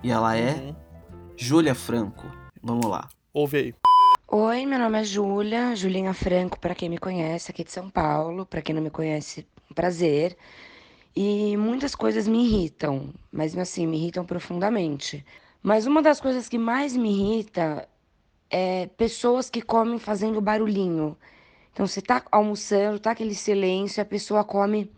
[0.00, 0.76] E ela é uhum.
[1.36, 2.24] Júlia Franco.
[2.62, 3.08] Vamos lá.
[3.34, 3.74] Ouve aí.
[4.28, 8.46] Oi, meu nome é Júlia, Julinha Franco, para quem me conhece, aqui de São Paulo.
[8.46, 9.44] Para quem não me conhece,
[9.74, 10.36] prazer.
[11.16, 15.26] E muitas coisas me irritam, mas assim, me irritam profundamente.
[15.60, 17.88] Mas uma das coisas que mais me irrita
[18.50, 21.16] é, pessoas que comem fazendo barulhinho.
[21.72, 24.90] Então, você tá almoçando, tá aquele silêncio, a pessoa come.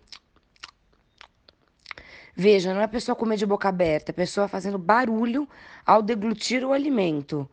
[2.34, 5.46] Veja, não é a pessoa comer de boca aberta, é a pessoa fazendo barulho
[5.84, 7.48] ao deglutir o alimento.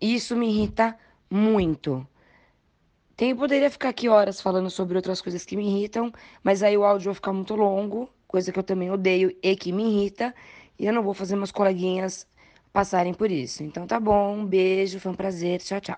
[0.00, 0.96] Isso me irrita
[1.28, 2.06] muito.
[3.16, 6.10] Tem, poderia ficar aqui horas falando sobre outras coisas que me irritam,
[6.42, 9.72] mas aí o áudio vai ficar muito longo, coisa que eu também odeio e que
[9.72, 10.34] me irrita.
[10.78, 12.26] E eu não vou fazer meus coleguinhas
[12.72, 13.62] passarem por isso.
[13.62, 15.96] Então tá bom, um beijo, foi um prazer, tchau, tchau.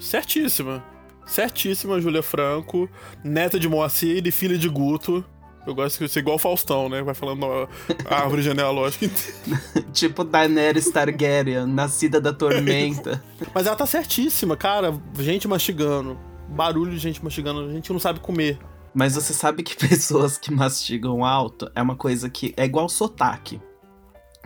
[0.00, 0.84] Certíssima.
[1.26, 2.88] Certíssima, Júlia Franco,
[3.24, 5.24] neta de Moacir e filha de Guto.
[5.66, 7.02] Eu gosto de ser igual o Faustão, né?
[7.02, 7.68] Vai falando a
[8.22, 9.10] árvore genealógica
[9.92, 13.22] tipo Daenerys Targaryen, nascida da tormenta.
[13.52, 14.96] Mas ela tá certíssima, cara.
[15.18, 16.16] Gente mastigando.
[16.48, 17.68] Barulho de gente mastigando.
[17.68, 18.60] A gente não sabe comer.
[18.94, 23.60] Mas você sabe que pessoas que mastigam alto é uma coisa que é igual sotaque.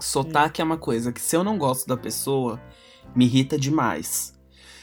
[0.01, 0.63] Sotaque hum.
[0.63, 2.61] é uma coisa que se eu não gosto da pessoa,
[3.15, 4.35] me irrita demais.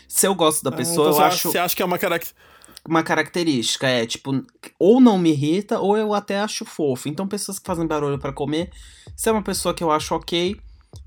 [0.07, 1.51] Se eu gosto da ah, pessoa, ah, então eu acho.
[1.51, 2.47] Você acha que é uma característica
[2.87, 3.87] uma característica.
[3.87, 4.43] É, tipo,
[4.79, 7.09] ou não me irrita, ou eu até acho fofo.
[7.09, 8.71] Então, pessoas que fazem barulho para comer,
[9.15, 10.59] se é uma pessoa que eu acho ok,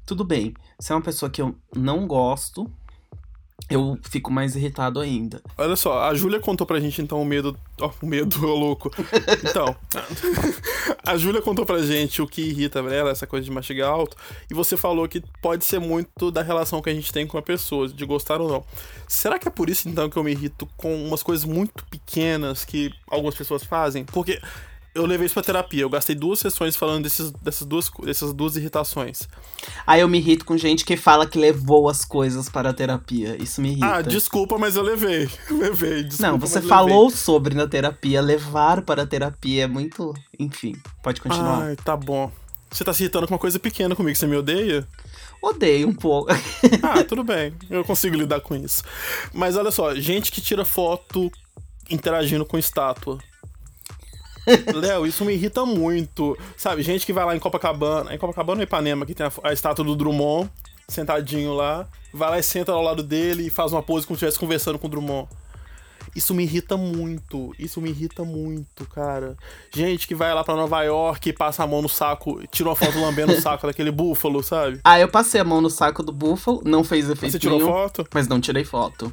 [0.05, 0.55] tudo bem.
[0.79, 2.71] Se é uma pessoa que eu não gosto,
[3.71, 5.41] eu fico mais irritado ainda.
[5.57, 7.57] Olha só, a Júlia contou pra gente então o medo.
[7.81, 8.91] Ó, oh, o medo, ô louco.
[9.49, 9.75] Então,
[11.05, 14.17] a Júlia contou pra gente o que irrita ela, essa coisa de mastigar alto,
[14.51, 17.43] e você falou que pode ser muito da relação que a gente tem com a
[17.43, 18.65] pessoa, de gostar ou não.
[19.09, 22.65] Será que é por isso então que eu me irrito com umas coisas muito pequenas
[22.65, 24.05] que algumas pessoas fazem?
[24.05, 24.41] Porque
[24.95, 25.83] eu levei isso pra terapia.
[25.83, 29.29] Eu gastei duas sessões falando desses, dessas, duas, dessas duas irritações.
[29.87, 33.37] Aí eu me irrito com gente que fala que levou as coisas para a terapia.
[33.41, 33.87] Isso me irrita.
[33.87, 35.29] Ah, desculpa, mas eu levei.
[35.51, 36.03] levei.
[36.03, 37.19] Desculpa, Não, você falou levei.
[37.19, 38.21] sobre na terapia.
[38.21, 40.13] Levar para a terapia é muito.
[40.39, 41.63] Enfim, pode continuar.
[41.63, 42.31] Ai, tá bom.
[42.71, 44.87] Você tá se irritando com uma coisa pequena comigo, você me odeia?
[45.43, 46.31] Odeio um pouco.
[46.83, 47.53] ah, tudo bem.
[47.69, 48.85] Eu consigo lidar com isso.
[49.33, 51.31] Mas olha só, gente que tira foto
[51.89, 53.19] interagindo com estátua.
[54.75, 56.37] Léo, isso me irrita muito.
[56.57, 59.53] Sabe, gente que vai lá em Copacabana, em Copacabana ou Ipanema, que tem a, a,
[59.53, 60.51] estátua do Drummond,
[60.89, 64.25] sentadinho lá, vai lá e senta ao lado dele e faz uma pose como se
[64.25, 65.29] estivesse conversando com o Drummond.
[66.15, 67.55] Isso me irrita muito.
[67.59, 69.37] Isso me irrita muito, cara.
[69.73, 72.75] Gente que vai lá pra Nova York e passa a mão no saco, tira uma
[72.75, 74.81] foto lambendo o saco daquele búfalo, sabe?
[74.83, 77.33] Ah, eu passei a mão no saco do búfalo, não fez efeito.
[77.33, 78.07] Você tirou nenhum, foto?
[78.13, 79.13] Mas não tirei foto.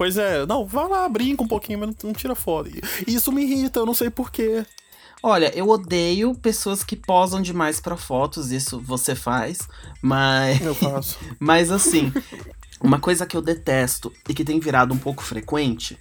[0.00, 2.70] Pois é, não, vai lá, brinca um pouquinho, mas não, tira foto.
[3.06, 4.64] Isso me irrita, eu não sei porquê.
[5.22, 9.58] Olha, eu odeio pessoas que posam demais para fotos, isso você faz,
[10.00, 10.58] mas.
[10.62, 11.18] Eu faço.
[11.38, 12.10] mas assim,
[12.80, 15.98] uma coisa que eu detesto e que tem virado um pouco frequente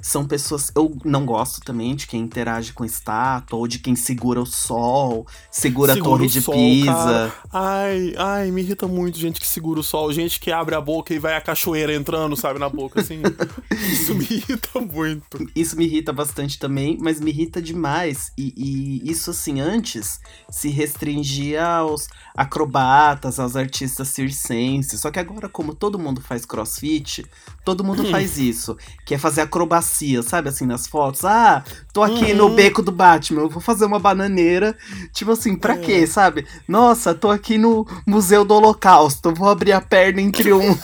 [0.00, 0.70] são pessoas.
[0.74, 5.26] Eu não gosto também de quem interage com estátua ou de quem segura o sol,
[5.50, 6.92] segura, segura a torre de sol, Pisa.
[6.92, 7.32] Cara.
[7.52, 11.12] Ai, ai, me irrita muito gente que segura o sol, gente que abre a boca
[11.12, 13.20] e vai a cachoeira entrando, sabe, na boca, assim.
[13.92, 15.50] Isso me irrita muito.
[15.54, 18.32] Isso me irrita bastante também, mas me irrita demais.
[18.36, 25.00] E, e isso, assim, antes se restringia aos acrobatas, aos artistas circenses.
[25.00, 27.26] Só que agora, como todo mundo faz crossfit,
[27.64, 28.10] todo mundo hum.
[28.10, 28.76] faz isso.
[29.04, 29.89] Que é fazer acrobacia
[30.22, 30.48] sabe?
[30.48, 31.24] Assim, nas fotos.
[31.24, 32.36] Ah, tô aqui uhum.
[32.36, 34.76] no beco do Batman, eu vou fazer uma bananeira.
[35.12, 35.78] Tipo assim, pra é.
[35.78, 36.46] quê, sabe?
[36.66, 40.76] Nossa, tô aqui no Museu do Holocausto, vou abrir a perna entre um.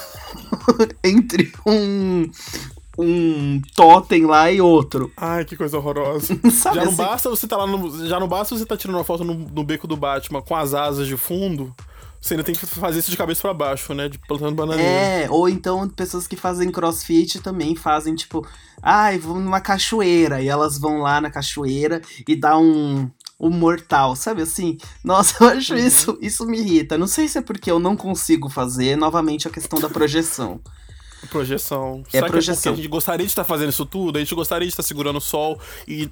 [1.03, 2.31] entre um,
[2.99, 5.12] um totem lá e outro.
[5.16, 6.38] Ai, que coisa horrorosa.
[6.45, 6.97] já não assim?
[6.97, 9.64] basta você tá lá no, já não basta você tá tirando uma foto no, no,
[9.64, 11.75] beco do Batman com as asas de fundo.
[12.20, 14.09] Você ainda tem que fazer isso de cabeça para baixo, né?
[14.09, 14.90] De plantando bananeira.
[14.90, 18.46] É, ou então pessoas que fazem crossfit também fazem, tipo,
[18.83, 20.42] ai, ah, vou numa cachoeira.
[20.42, 24.79] E elas vão lá na cachoeira e dá um, um mortal, sabe assim?
[25.05, 25.79] Nossa, eu acho uhum.
[25.79, 26.98] isso, isso me irrita.
[26.98, 30.61] Não sei se é porque eu não consigo fazer, novamente a questão da projeção.
[31.31, 32.02] Projeção.
[32.09, 32.62] É Será projeção.
[32.62, 34.16] Que é a gente gostaria de estar fazendo isso tudo?
[34.16, 36.11] A gente gostaria de estar segurando o sol e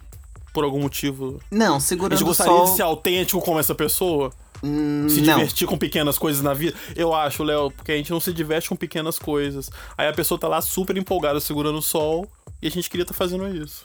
[0.53, 1.41] por algum motivo.
[1.51, 2.29] Não, segurando o sol.
[2.29, 4.33] A gente gostaria de ser autêntico como essa pessoa?
[4.65, 6.75] Hum, se divertir com pequenas coisas na vida.
[6.97, 9.71] Eu acho, Léo, porque a gente não se diverte com pequenas coisas.
[9.97, 12.27] Aí a pessoa tá lá super empolgada segurando o sol
[12.63, 13.85] e a gente queria estar tá fazendo isso.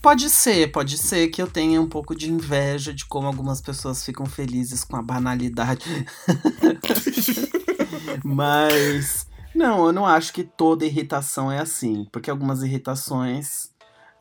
[0.00, 4.04] Pode ser, pode ser que eu tenha um pouco de inveja de como algumas pessoas
[4.04, 5.84] ficam felizes com a banalidade.
[8.24, 9.26] Mas.
[9.54, 12.06] Não, eu não acho que toda irritação é assim.
[12.12, 13.70] Porque algumas irritações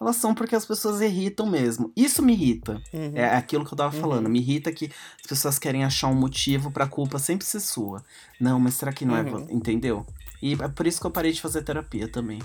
[0.03, 1.91] elas são porque as pessoas irritam mesmo.
[1.95, 2.81] Isso me irrita.
[2.93, 3.11] Uhum.
[3.15, 4.01] É aquilo que eu tava uhum.
[4.01, 4.29] falando.
[4.29, 8.03] Me irrita que as pessoas querem achar um motivo pra culpa sempre ser sua.
[8.39, 9.47] Não, mas será que não é uhum.
[9.49, 9.53] é.
[9.53, 10.05] Entendeu?
[10.41, 12.41] E é por isso que eu parei de fazer terapia também.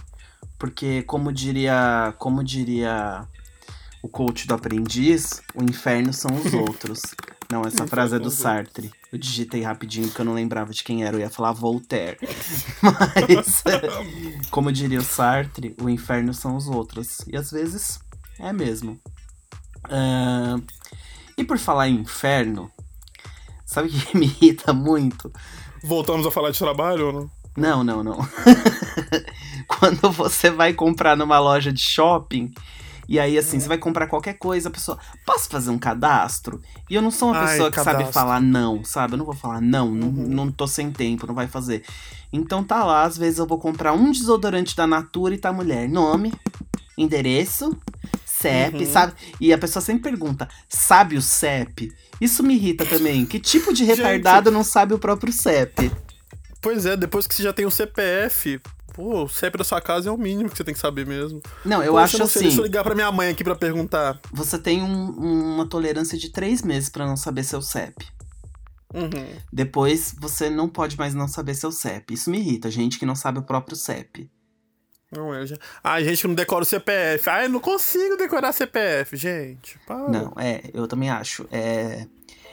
[0.58, 2.14] Porque, como diria.
[2.18, 3.26] Como diria
[4.02, 7.02] o coach do aprendiz, o inferno são os outros.
[7.50, 8.90] Não, essa frase é do Sartre.
[9.10, 11.16] Eu digitei rapidinho porque eu não lembrava de quem era.
[11.16, 12.18] Eu ia falar Voltaire.
[12.82, 13.64] Mas,
[14.50, 17.20] como diria o Sartre, o inferno são os outros.
[17.26, 18.00] E às vezes
[18.38, 19.00] é mesmo.
[19.86, 20.62] Uh,
[21.38, 22.70] e por falar em inferno,
[23.64, 25.32] sabe o que me irrita muito?
[25.82, 27.30] Voltamos a falar de trabalho ou não?
[27.56, 28.28] Não, não, não.
[29.66, 32.52] Quando você vai comprar numa loja de shopping
[33.08, 36.60] E aí, assim, você vai comprar qualquer coisa, a pessoa, posso fazer um cadastro?
[36.90, 38.02] E eu não sou uma Ai, pessoa que cadastro.
[38.02, 39.14] sabe falar não, sabe?
[39.14, 40.28] Eu não vou falar não, não, Uhum.
[40.28, 41.82] não tô sem tempo, não vai fazer.
[42.30, 45.88] Então tá lá, às vezes eu vou comprar um desodorante da Natura e tá mulher,
[45.88, 46.32] nome,
[46.98, 47.74] endereço,
[48.26, 48.92] CEP, Uhum.
[48.92, 49.12] sabe?
[49.40, 51.90] E a pessoa sempre pergunta, sabe o CEP?
[52.20, 53.24] Isso me irrita também.
[53.24, 53.96] Que tipo de Gente.
[53.96, 55.90] retardado não sabe o próprio CEP?
[56.60, 58.60] Pois é, depois que você já tem o CPF,
[58.94, 61.40] pô, o CEP da sua casa é o mínimo que você tem que saber mesmo.
[61.64, 62.48] Não, eu Poxa, acho não sei, assim.
[62.48, 64.18] Deixa eu ligar pra minha mãe aqui pra perguntar.
[64.32, 68.06] Você tem um- uma tolerância de três meses pra não saber seu CEP.
[68.94, 69.10] Uhum.
[69.52, 72.14] Depois você não pode mais não saber seu CEP.
[72.14, 74.30] Isso me irrita, gente que não sabe o próprio CEP.
[75.10, 75.56] Não é, já.
[75.82, 77.30] Ah, gente que não decora o CPF.
[77.30, 79.78] Ah, eu não consigo decorar CPF, gente.
[79.86, 80.08] Para.
[80.08, 81.46] Não, é, eu também acho.
[81.50, 82.06] É.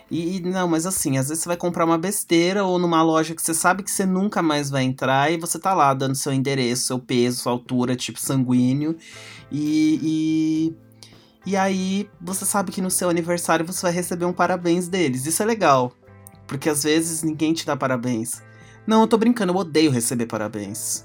[0.10, 3.42] E, não, mas assim, às vezes você vai comprar uma besteira ou numa loja que
[3.42, 6.84] você sabe que você nunca mais vai entrar e você tá lá dando seu endereço,
[6.84, 8.96] seu peso, sua altura, tipo sanguíneo.
[9.52, 14.88] E, e, e aí você sabe que no seu aniversário você vai receber um parabéns
[14.88, 15.26] deles.
[15.26, 15.92] Isso é legal.
[16.46, 18.44] Porque às vezes ninguém te dá parabéns.
[18.86, 21.04] Não, eu tô brincando, eu odeio receber parabéns.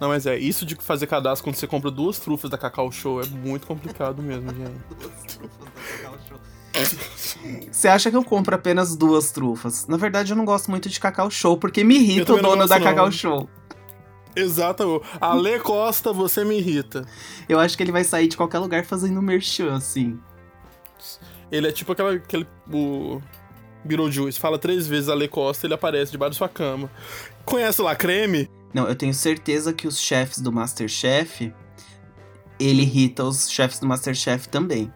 [0.00, 3.20] Não, mas é, isso de fazer cadastro quando você compra duas trufas da Cacau Show
[3.20, 4.80] é muito complicado mesmo, gente.
[7.70, 9.86] Você acha que eu compro apenas duas trufas?
[9.86, 12.78] Na verdade, eu não gosto muito de Cacau Show, porque me irrita o dono da
[12.78, 12.84] não.
[12.84, 13.48] Cacau Show.
[14.34, 15.02] Exato.
[15.20, 17.04] Ale Costa, você me irrita.
[17.48, 20.18] Eu acho que ele vai sair de qualquer lugar fazendo merchan, assim.
[21.50, 22.46] Ele é tipo aquela, aquele.
[22.72, 23.20] O
[23.84, 24.38] Beetlejuice.
[24.38, 26.90] Fala três vezes Ale Costa, ele aparece debaixo da sua cama.
[27.44, 28.48] Conhece lá creme?
[28.72, 31.52] Não, eu tenho certeza que os chefes do Masterchef,
[32.58, 34.92] ele irrita os chefes do Masterchef também.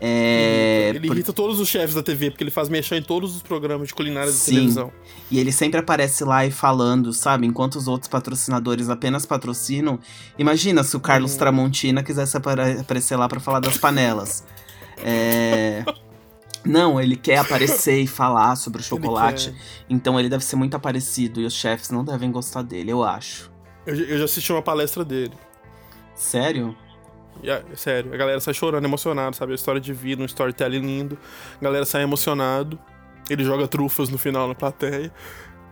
[0.00, 3.34] É, ele por- irrita todos os chefes da TV, porque ele faz mexer em todos
[3.34, 4.54] os programas de culinária da Sim.
[4.54, 4.92] televisão.
[5.30, 7.46] E ele sempre aparece lá e falando, sabe?
[7.46, 9.98] Enquanto os outros patrocinadores apenas patrocinam.
[10.38, 11.38] Imagina se o Carlos Uhum.
[11.38, 14.44] Tramontina quisesse apare- aparecer lá pra falar das panelas.
[14.98, 15.84] É...
[16.64, 19.48] Não, ele quer aparecer e falar sobre o chocolate.
[19.50, 19.56] Ele
[19.90, 23.52] Então ele deve ser muito aparecido e os chefes não devem gostar dele, eu acho.
[23.86, 25.32] Eu, eu já assisti uma palestra dele.
[26.14, 26.74] Sério?
[27.46, 29.52] Ah, sério, a galera sai chorando, emocionado, sabe?
[29.52, 31.18] A história de vida, um storytelling lindo.
[31.60, 32.78] A galera sai emocionado.
[33.28, 35.12] Ele joga trufas no final na plateia.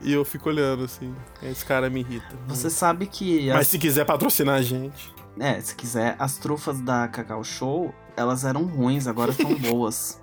[0.01, 1.15] E eu fico olhando, assim.
[1.43, 2.27] Esse cara me irrita.
[2.49, 3.49] Você sabe que.
[3.49, 5.13] Mas as- se quiser patrocinar a gente.
[5.39, 10.21] É, se quiser, as trufas da Cacau Show, elas eram ruins, agora estão boas.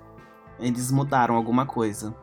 [0.60, 2.14] Eles mudaram alguma coisa.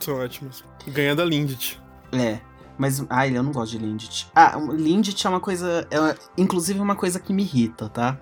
[0.00, 0.64] São ótimas.
[0.86, 1.82] Ganha da Lindt.
[2.12, 2.38] É.
[2.78, 4.28] Mas, ai, eu não gosto de Lindt.
[4.34, 5.86] Ah, Lindt é uma coisa.
[5.90, 8.18] É, inclusive, uma coisa que me irrita, tá?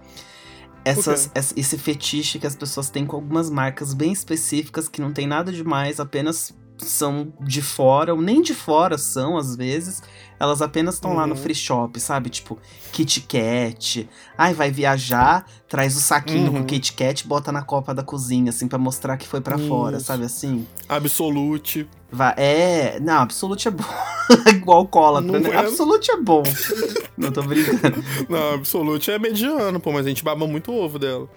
[0.85, 5.13] Essas, esse esse fetiche que as pessoas têm com algumas marcas bem específicas que não
[5.13, 10.03] tem nada demais, apenas são de fora, ou nem de fora são, às vezes.
[10.39, 11.41] Elas apenas estão lá no Uhum.
[11.41, 12.29] free shop, sabe?
[12.29, 12.59] Tipo,
[12.93, 14.09] Kit Kat.
[14.37, 16.65] Ai, vai viajar, traz o saquinho com Uhum.
[16.65, 20.25] Kit Kat, bota na copa da cozinha, assim, pra mostrar que foi pra fora, sabe
[20.25, 20.67] assim?
[20.89, 21.89] Absolute.
[22.11, 23.85] Vai, é, não, Absolute é bom.
[24.49, 24.89] Igual
[25.23, 25.51] Não né?
[25.51, 25.57] é?
[25.57, 26.43] Absolute é bom.
[27.17, 28.03] não tô brincando.
[28.29, 31.29] Não, Absolute é mediano, pô, mas a gente baba muito ovo dela.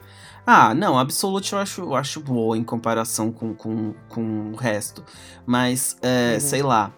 [0.46, 5.04] Ah, não, Absolute eu acho, eu acho boa em comparação com, com, com o resto.
[5.46, 6.40] Mas, é, Uhum.
[6.40, 6.92] sei lá.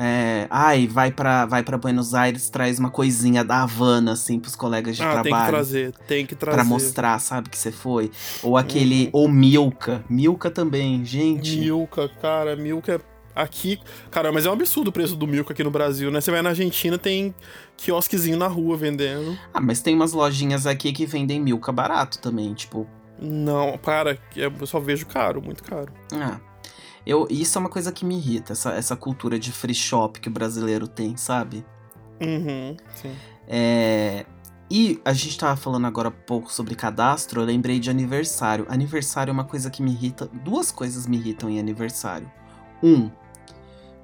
[0.00, 4.54] É, ai, vai pra, vai pra Buenos Aires, traz uma coisinha da Havana, assim, pros
[4.54, 5.52] colegas de ah, tem que trabalho.
[5.52, 6.56] trazer, tem que trazer.
[6.56, 8.08] Pra mostrar, sabe, que você foi.
[8.40, 9.06] Ou aquele.
[9.06, 9.10] Uhum.
[9.14, 10.04] Ou Milka.
[10.08, 11.58] Milka também, gente.
[11.58, 13.00] Milka, cara, Milka é.
[13.34, 13.78] Aqui,
[14.10, 16.20] cara, mas é um absurdo o preço do Milka aqui no Brasil, né?
[16.20, 17.32] Você vai na Argentina, tem
[17.76, 19.38] quiosquezinho na rua vendendo.
[19.54, 22.84] Ah, mas tem umas lojinhas aqui que vendem Milka barato também, tipo.
[23.20, 25.92] Não, para, que eu só vejo caro, muito caro.
[26.12, 26.40] Ah.
[27.08, 30.28] Eu, isso é uma coisa que me irrita, essa, essa cultura de free shop que
[30.28, 31.64] o brasileiro tem, sabe?
[32.20, 33.16] Uhum, sim.
[33.46, 34.26] É,
[34.70, 38.66] E a gente tava falando agora há pouco sobre cadastro, eu lembrei de aniversário.
[38.68, 40.28] Aniversário é uma coisa que me irrita.
[40.44, 42.30] Duas coisas me irritam em aniversário.
[42.82, 43.10] Um,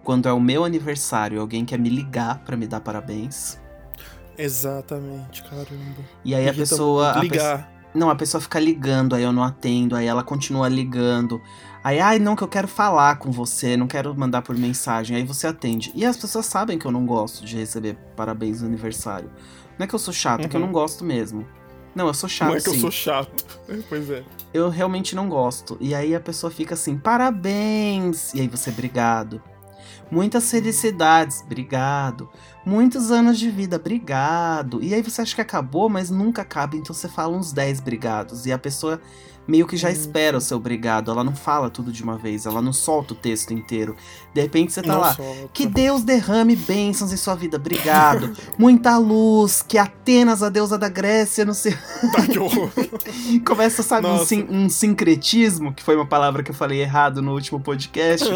[0.03, 3.59] quando é o meu aniversário, alguém quer me ligar pra me dar parabéns.
[4.39, 6.03] Exatamente, caramba.
[6.25, 7.15] E aí a pessoa.
[7.17, 7.19] muito.
[7.19, 7.75] a Ligar.
[7.95, 11.41] Não, a pessoa fica ligando, aí eu não atendo, aí ela continua ligando.
[11.85, 15.17] Aí, ai, não, que eu quero falar com você, não quero mandar por mensagem.
[15.19, 15.93] Aí você atende.
[15.95, 19.31] E as pessoas sabem que eu não gosto de receber parabéns no aniversário.
[19.79, 20.67] Não é que eu sou chato, é que eu Uhum.
[20.67, 21.47] não gosto mesmo.
[21.95, 22.75] Não, eu sou chato, Não é que sim.
[22.77, 23.45] eu sou chato.
[23.89, 24.25] pois é.
[24.53, 25.77] Eu realmente não gosto.
[25.79, 28.33] E aí a pessoa fica assim, parabéns!
[28.35, 29.43] E aí você, obrigado.
[30.11, 32.29] Muitas felicidades, obrigado.
[32.65, 34.83] Muitos anos de vida, obrigado.
[34.83, 38.47] E aí você acha que acabou, mas nunca acaba, então você fala uns 10 brigados.
[38.47, 39.01] E a pessoa
[39.47, 41.11] meio que já espera o seu obrigado.
[41.11, 43.95] Ela não fala tudo de uma vez, ela não solta o texto inteiro.
[44.35, 45.15] De repente você tá Não lá.
[45.15, 45.49] solta.
[45.53, 47.57] Que Deus derrame bênçãos em sua vida.
[47.57, 48.33] Obrigado.
[48.59, 49.63] Muita luz.
[49.67, 51.73] Que Atenas, a deusa da Grécia, não sei.
[52.13, 52.71] Tá, que horror.
[53.47, 57.33] Começa, sabe, um, sin- um sincretismo, que foi uma palavra que eu falei errado no
[57.33, 58.27] último podcast.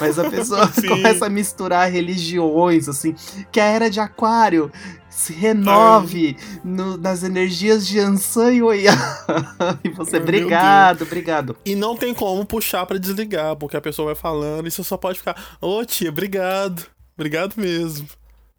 [0.00, 3.14] Mas a pessoa começa a misturar religiões, assim.
[3.50, 4.70] Que a era de Aquário
[5.18, 8.92] se renove no- nas energias de Ansan e Oiá.
[9.84, 11.56] E você, Ai, obrigado, obrigado.
[11.64, 14.96] E não tem como puxar pra desligar, porque a pessoa vai falando e você só
[14.96, 16.86] pode ficar, ô tia, obrigado.
[17.14, 18.06] Obrigado mesmo.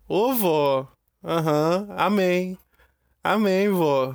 [0.08, 0.88] Ô vó.
[1.24, 2.58] Aham, amém.
[3.24, 4.14] Amém, vó.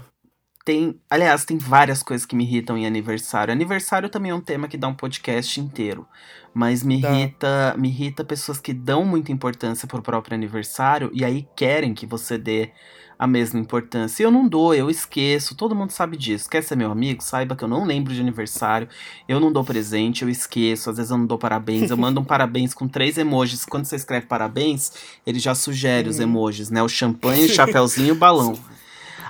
[0.65, 3.53] Tem, aliás, tem várias coisas que me irritam em aniversário.
[3.53, 6.07] Aniversário também é um tema que dá um podcast inteiro.
[6.55, 7.13] Mas me Dá.
[7.13, 12.07] irrita, me irrita pessoas que dão muita importância pro próprio aniversário e aí querem que
[12.07, 12.71] você dê
[13.19, 14.23] a mesma importância.
[14.23, 15.55] E eu não dou, eu esqueço.
[15.55, 16.49] Todo mundo sabe disso.
[16.49, 17.23] Quer ser meu amigo?
[17.23, 18.89] Saiba que eu não lembro de aniversário.
[19.29, 20.89] Eu não dou presente, eu esqueço.
[20.89, 21.91] Às vezes eu não dou parabéns.
[21.91, 23.67] Eu mando um parabéns com três emojis.
[23.67, 24.93] Quando você escreve parabéns,
[25.27, 26.83] ele já sugere os emojis, né?
[26.83, 28.59] O champanhe, o chapéuzinho e o balão.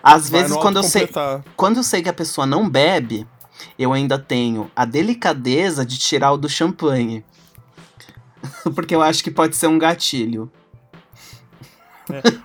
[0.04, 1.08] Às Vai vezes, quando eu sei
[1.56, 3.26] quando eu sei que a pessoa não bebe,
[3.78, 7.24] eu ainda tenho a delicadeza de tirar o do champanhe.
[8.74, 10.50] Porque eu acho que pode ser um gatilho.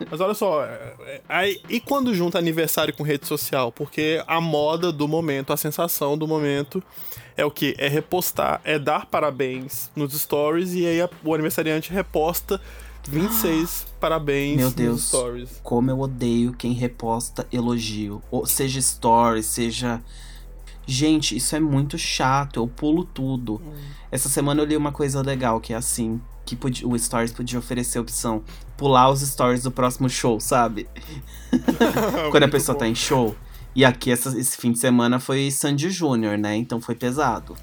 [0.10, 3.72] Mas olha só, é- é- aí, e quando junta aniversário com rede social?
[3.74, 6.82] Porque a moda do momento, a sensação do momento
[7.36, 7.76] é o que?
[7.78, 12.62] É repostar, é dar parabéns nos stories e aí a- o aniversariante reposta
[13.08, 15.08] 26 parabéns Meu Deus.
[15.08, 15.60] stories.
[15.64, 18.22] Como eu odeio quem reposta elogio.
[18.32, 20.02] Ou seja story, seja.
[20.86, 22.60] Gente, isso é muito chato.
[22.60, 23.62] Eu pulo tudo.
[24.12, 26.20] Essa semana eu li uma coisa legal que é assim.
[26.46, 28.44] Que podia- o Stories podia oferecer a opção.
[28.76, 30.88] Pular os stories do próximo show, sabe?
[32.32, 32.80] Quando a pessoa bom.
[32.80, 33.36] tá em show.
[33.76, 36.56] E aqui essa- esse fim de semana foi Sandy Júnior, né?
[36.56, 37.56] Então foi pesado.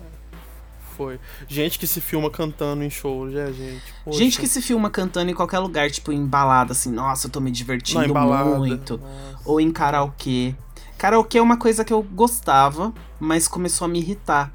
[0.96, 1.20] Foi.
[1.46, 3.82] Gente que se filma cantando em show, já, gente.
[4.04, 4.18] Poxa.
[4.18, 7.40] Gente que se filma cantando em qualquer lugar, tipo em balada, assim, nossa, eu tô
[7.40, 8.98] me divertindo Não, muito.
[8.98, 9.38] Nossa.
[9.44, 10.54] Ou em karaokê.
[10.96, 14.50] Karaokê é uma coisa que eu gostava, mas começou a me irritar.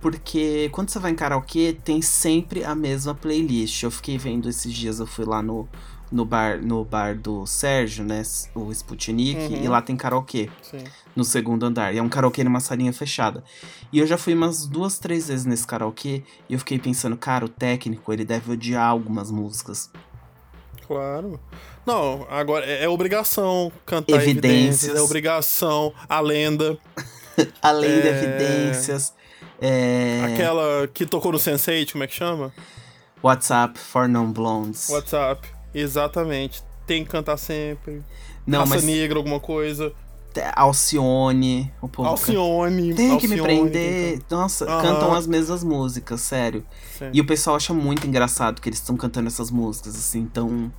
[0.00, 3.82] Porque quando você vai em karaokê, tem sempre a mesma playlist.
[3.82, 5.68] Eu fiquei vendo esses dias, eu fui lá no,
[6.14, 8.22] no, bar, no bar do Sérgio, né?
[8.54, 9.64] O Sputnik, Uhum.
[9.64, 10.48] e lá tem karaokê.
[10.62, 10.84] Sim.
[11.16, 11.94] no segundo andar.
[11.94, 13.44] E é um karaokê numa salinha fechada.
[13.92, 17.44] E eu já fui umas duas, três vezes nesse karaokê e eu fiquei pensando, cara,
[17.44, 19.90] o técnico, ele deve odiar algumas músicas.
[20.86, 21.38] Claro.
[21.86, 24.44] Não, agora é, é obrigação cantar Evidências.
[24.84, 26.76] evidências, é obrigação, a lenda.
[27.62, 28.10] Além de É.
[28.10, 29.14] evidências,
[29.60, 30.20] é...
[30.32, 32.52] Aquela que tocou no Sense8, como é que chama?
[33.22, 34.88] WhatsApp for Non Blondes.
[34.90, 35.48] WhatsApp.
[35.74, 36.62] Exatamente.
[36.86, 38.02] Tem que cantar sempre.
[38.46, 39.92] Não, Raça mas negra, alguma coisa.
[40.56, 42.92] Alcione, o povo Alcione.
[42.94, 44.18] tem que me Alcione, prender.
[44.18, 44.82] tem Nossa, Aham.
[44.82, 46.64] cantam as mesmas músicas, sério.
[46.98, 47.10] Sim.
[47.12, 50.72] E o pessoal acha muito engraçado que eles estão cantando essas músicas, assim, tão.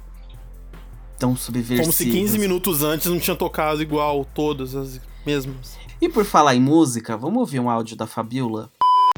[1.18, 1.82] tão subversivas.
[1.86, 5.78] Como se 15 minutos antes não tinha tocado igual todas as mesmas.
[6.02, 8.70] E por falar em música, vamos ouvir um áudio da Fabiola?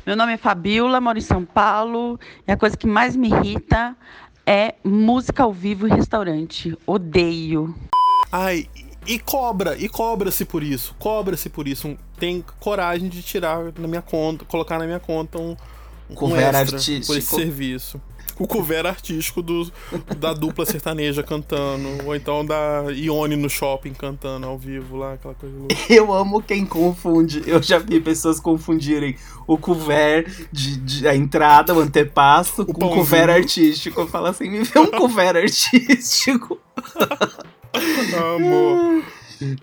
[0.05, 2.19] Meu nome é Fabiola, moro em São Paulo.
[2.47, 3.97] E a coisa que mais me irrita
[4.48, 6.76] é música ao vivo em restaurante.
[6.88, 7.76] Odeio.
[8.32, 10.93] Ai, e e cobra, e cobra-se por isso.
[11.00, 11.88] Cobra-se por isso.
[11.88, 15.56] Um- Tem coragem de tirar na minha conta, colocar na minha conta um,
[16.10, 17.08] um extra artístico.
[17.08, 18.02] por esse serviço.
[18.39, 19.71] O couvert artístico do,
[20.17, 25.33] da dupla sertaneja cantando, ou então da Ione no shopping cantando ao vivo lá, aquela
[25.33, 25.75] coisa louca.
[25.89, 27.41] Eu amo quem confunde.
[27.47, 29.15] Eu já vi pessoas confundirem
[29.47, 34.01] o couvert de, de- a entrada, o antepasto, com o couvert artístico.
[34.01, 36.59] Eu falo assim, me vê um couvert artístico.
[38.35, 39.03] Amor.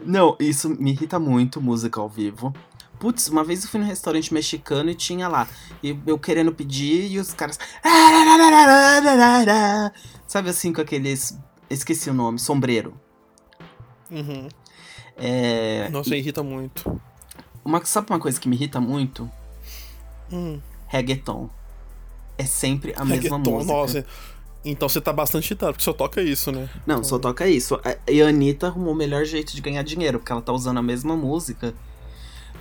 [0.04, 2.52] Não, isso me irrita muito, música ao vivo.
[2.98, 5.48] Putz, uma vez eu fui num restaurante mexicano e tinha lá.
[5.82, 7.58] E eu querendo pedir e os caras.
[10.26, 11.38] Sabe assim, com aqueles.
[11.68, 12.94] Esqueci o nome, sombreiro.
[14.10, 14.48] Uhum.
[15.16, 15.88] É.
[15.90, 17.00] Nossa, irrita muito.
[17.64, 19.30] Uma, sabe uma coisa que me irrita muito?
[20.32, 20.60] Hum.
[20.86, 21.48] Reggaeton.
[22.36, 23.72] É sempre a mesma Reggaeton, música.
[23.72, 24.06] Nossa,
[24.64, 26.68] então você tá bastante irritado, porque só toca isso, né?
[26.86, 27.78] Não, só toca isso.
[28.08, 30.82] E a Anitta arrumou o melhor jeito de ganhar dinheiro, porque ela tá usando a
[30.82, 31.74] mesma música.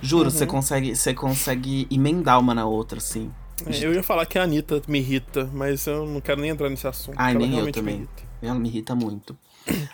[0.02, 0.30] Juro, Uhum.
[0.30, 3.30] você consegue, você consegue emendar uma na outra, assim.
[3.66, 6.68] É, Eu ia falar que a Anitta me irrita, mas eu não quero nem entrar
[6.68, 7.14] nesse assunto.
[7.18, 8.00] Ai, nem eu também.
[8.00, 8.08] Me.
[8.42, 9.36] Ela me irrita muito.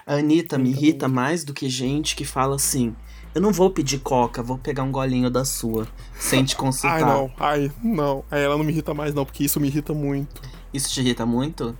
[0.06, 2.94] A Anitta me Irrita irrita mais do que gente que fala assim:
[3.34, 5.86] eu não vou pedir coca, vou pegar um golinho da sua,
[6.18, 6.96] sem te consultar.
[6.96, 7.32] Ai, não.
[7.38, 8.24] Ai, não.
[8.30, 10.42] Aí ela não me irrita mais, não, porque isso me irrita muito.
[10.74, 11.76] Isso te irrita muito?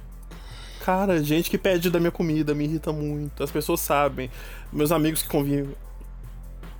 [0.84, 3.42] Cara, gente que pede da minha comida me irrita muito.
[3.42, 4.30] As pessoas sabem.
[4.72, 5.74] Meus amigos que convivem.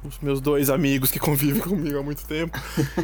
[0.05, 2.59] Os meus dois amigos que convivem comigo há muito tempo,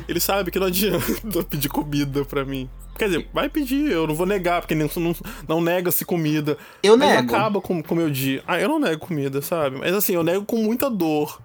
[0.09, 1.05] eles sabem que não adianta
[1.49, 2.69] pedir comida pra mim.
[2.99, 5.15] Quer dizer, vai pedir, eu não vou negar, porque não, não,
[5.47, 6.57] não nega-se comida.
[6.83, 7.35] Eu Mas nego.
[7.35, 8.43] acaba com o meu dia.
[8.47, 9.77] Ah, eu não nego comida, sabe?
[9.79, 11.41] Mas assim, eu nego com muita dor.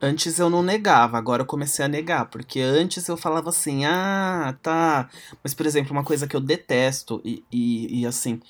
[0.00, 4.56] Antes eu não negava, agora eu comecei a negar, porque antes eu falava assim, ah,
[4.62, 5.08] tá.
[5.42, 8.40] Mas, por exemplo, uma coisa que eu detesto, e, e, e assim,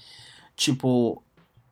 [0.54, 1.22] tipo,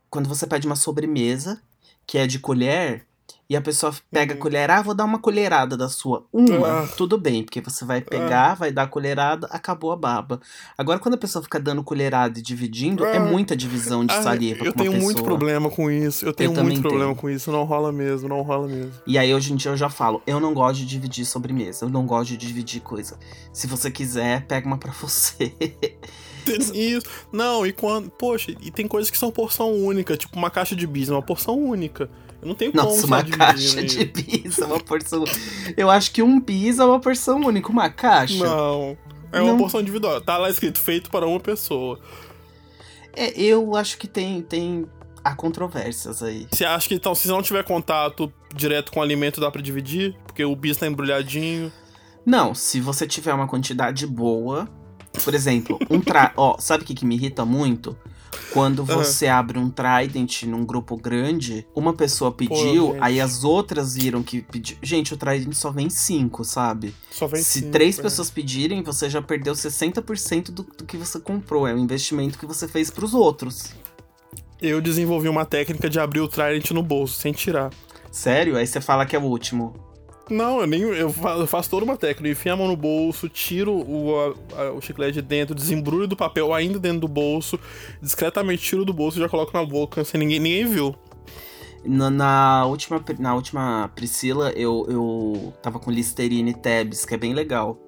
[0.08, 1.60] quando você pede uma sobremesa,
[2.06, 3.04] que é de colher,
[3.48, 4.40] e a pessoa pega a Uhum.
[4.40, 6.26] colher, ah, vou dar uma colherada da sua.
[6.32, 6.86] Uma, Ah.
[6.96, 10.40] tudo bem, porque você vai pegar, vai dar a colherada, acabou a baba.
[10.76, 13.20] Agora, quando a pessoa fica dando colherada e dividindo, é Ah.
[13.20, 16.24] muita divisão de Ah, saliva eu tenho muito problema com isso.
[16.26, 17.16] Eu tenho também muito problema tenho.
[17.20, 17.50] com isso.
[17.52, 18.92] Não rola mesmo, não rola mesmo.
[19.06, 21.88] E aí, hoje em dia, eu já falo, eu não gosto de dividir sobremesa, eu
[21.88, 23.18] não gosto de dividir coisa.
[23.52, 25.54] Se você quiser, pega uma pra você.
[26.74, 27.06] Isso.
[27.32, 28.08] Não, e quando.
[28.10, 31.22] Poxa, e tem coisas que são porção única, tipo uma caixa de bis, é uma
[31.22, 32.08] porção única.
[32.40, 35.24] Eu não tenho como Nossa, uma caixa de é uma porção.
[35.76, 38.44] Eu acho que um bis é uma porção única, uma caixa.
[38.44, 38.96] Não.
[39.32, 39.58] É uma Não.
[39.58, 40.20] porção individual.
[40.20, 41.98] Tá lá escrito feito para uma pessoa.
[43.14, 44.86] É, eu acho que tem, tem.
[45.24, 46.46] Há controvérsias aí.
[46.50, 50.16] Você acha que então, se não tiver contato direto com o alimento, dá pra dividir?
[50.26, 51.72] Porque o bis tá embrulhadinho.
[52.24, 54.68] Não, se você tiver uma quantidade boa.
[55.24, 56.32] Por exemplo, um tra...
[56.36, 57.96] Ó, sabe o que, que me irrita muito?
[58.52, 63.02] Quando você abre um Trident num grupo grande, uma pessoa pediu, gente.
[63.02, 64.76] aí as outras viram que pediu.
[64.82, 66.94] Gente, o Trident só vem cinco, sabe?
[67.10, 68.02] Só vem Se cinco, três é.
[68.02, 71.66] pessoas pedirem, você já perdeu 60% do, do que você comprou.
[71.66, 73.74] É o investimento que você fez pros outros.
[74.60, 77.70] Eu desenvolvi uma técnica de abrir o Trident no bolso, sem tirar.
[78.10, 78.56] Sério?
[78.56, 79.74] Aí você fala que é o último.
[80.28, 80.80] Não, eu nem.
[80.82, 82.28] Eu fa- eu faço toda uma técnica.
[82.28, 86.16] Eu enfio a mão no bolso, tiro o, a- o chiclete de dentro, desembrulho do
[86.16, 87.58] papel ainda dentro do bolso,
[88.02, 90.94] discretamente tiro do bolso e já coloco na boca, sem ninguém, ninguém viu.
[91.84, 97.32] Na, na última, na última Priscila, eu, eu tava com Listerine Tabs, que é bem
[97.32, 97.78] legal.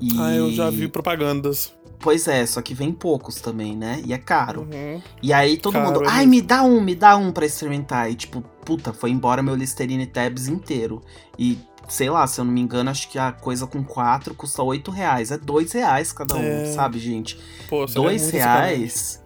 [0.00, 0.10] E...
[0.20, 1.72] Ah, eu já vi propagandas.
[1.98, 4.00] Pois é, só que vem poucos também, né?
[4.06, 4.62] E é caro.
[4.62, 5.02] Uhum.
[5.22, 8.10] E aí todo Caro, mundo, é ai, me dá um, me dá um pra experimentar.
[8.10, 11.00] E tipo, puta, foi embora meu Listerine Tabs inteiro.
[11.38, 11.58] E,
[11.88, 14.90] sei lá, se eu não me engano, acho que a coisa com quatro custa oito
[14.90, 15.30] reais.
[15.30, 16.72] É dois reais cada um, É.
[16.72, 17.38] sabe, gente?
[17.68, 19.22] Pô, Dois reais,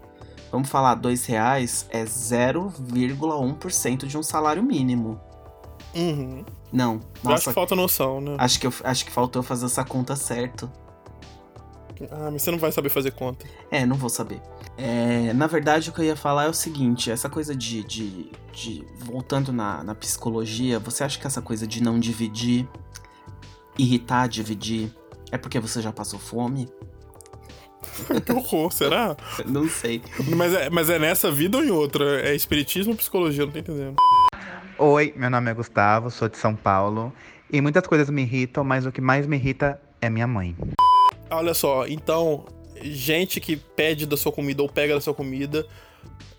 [0.51, 5.21] vamos falar, dois reais é 0,1% de um salário mínimo.
[5.95, 6.45] Uhum.
[6.73, 8.35] Não, Eu acho nossa, que falta noção, né?
[8.39, 10.69] acho que, eu, acho que faltou eu fazer essa conta certo.
[12.11, 13.47] Ah, mas você não vai saber fazer conta.
[13.71, 14.41] É, não vou saber.
[14.77, 17.85] É, na verdade, o que eu ia falar é o seguinte: essa coisa de.
[17.85, 22.69] de, de- voltando na, na psicologia, você acha que essa coisa de não dividir,
[23.79, 24.93] irritar, dividir,
[25.31, 26.69] é porque você já passou fome?
[28.25, 29.17] que horror, será?
[29.47, 30.03] Não sei.
[30.37, 32.21] Mas é, mas é nessa vida ou em outra?
[32.23, 33.43] É espiritismo ou psicologia?
[33.43, 33.97] Eu Não tô entendendo.
[34.79, 37.13] Oi, meu nome é Gustavo, sou de São Paulo.
[37.53, 40.57] E muitas coisas me irritam, mas o que mais me irrita é minha mãe.
[41.37, 42.45] Olha só, então,
[42.83, 45.67] gente que pede da sua comida ou pega da sua comida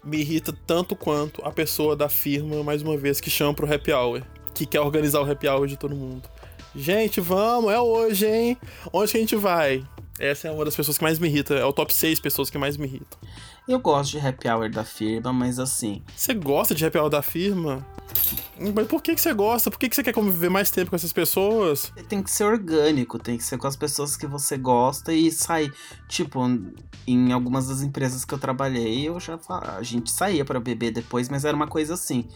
[0.04, 3.92] me irrita tanto quanto a pessoa da firma, mais uma vez, que chama pro happy
[3.92, 4.22] hour.
[4.54, 6.30] Que quer organizar o happy hour de todo mundo.
[6.76, 8.58] Gente, vamos, é hoje, hein?
[8.94, 9.84] Onde que a gente vai?
[10.20, 11.56] Essa é uma das pessoas que mais me irrita.
[11.56, 13.18] É o top 6 pessoas que mais me irritam.
[13.68, 17.24] Eu gosto de happy hour da firma, mas assim, Você gosta de happy hour da
[17.24, 17.86] firma?
[18.74, 19.72] Mas por que, que você gosta?
[19.72, 21.92] Por que, que você quer conviver mais tempo com essas pessoas?
[22.08, 25.74] tem que ser orgânico, tem que ser com as pessoas que você gosta e sair.
[26.08, 26.42] Tipo,
[27.08, 31.28] em algumas das empresas que eu trabalhei, eu já a gente saía pra beber depois,
[31.28, 32.28] mas era uma coisa assim.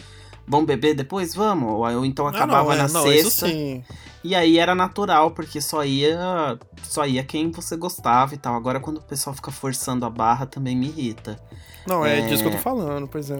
[0.47, 1.35] Vamos beber depois?
[1.35, 1.71] Vamos.
[1.71, 3.47] Ou então acabava ah, não, é, na não, sexta.
[4.23, 6.57] E aí era natural, porque só ia.
[6.83, 8.55] Só ia quem você gostava e tal.
[8.55, 11.39] Agora quando o pessoal fica forçando a barra também me irrita.
[11.87, 12.21] Não, é, É.
[12.27, 13.39] disso que eu tô falando, pois é.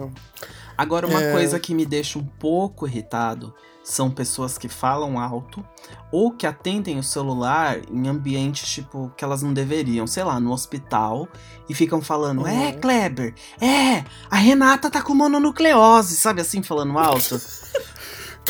[0.76, 1.32] Agora, uma É.
[1.32, 3.52] coisa que me deixa um pouco irritado
[3.84, 5.64] são pessoas que falam alto
[6.12, 10.52] ou que atendem o celular em ambientes, tipo, que elas não deveriam, sei lá, no
[10.52, 11.28] hospital,
[11.68, 12.80] e ficam falando: É, Uhum.
[12.80, 17.38] Kleber, é, a Renata tá com mononucleose, sabe assim, falando alto?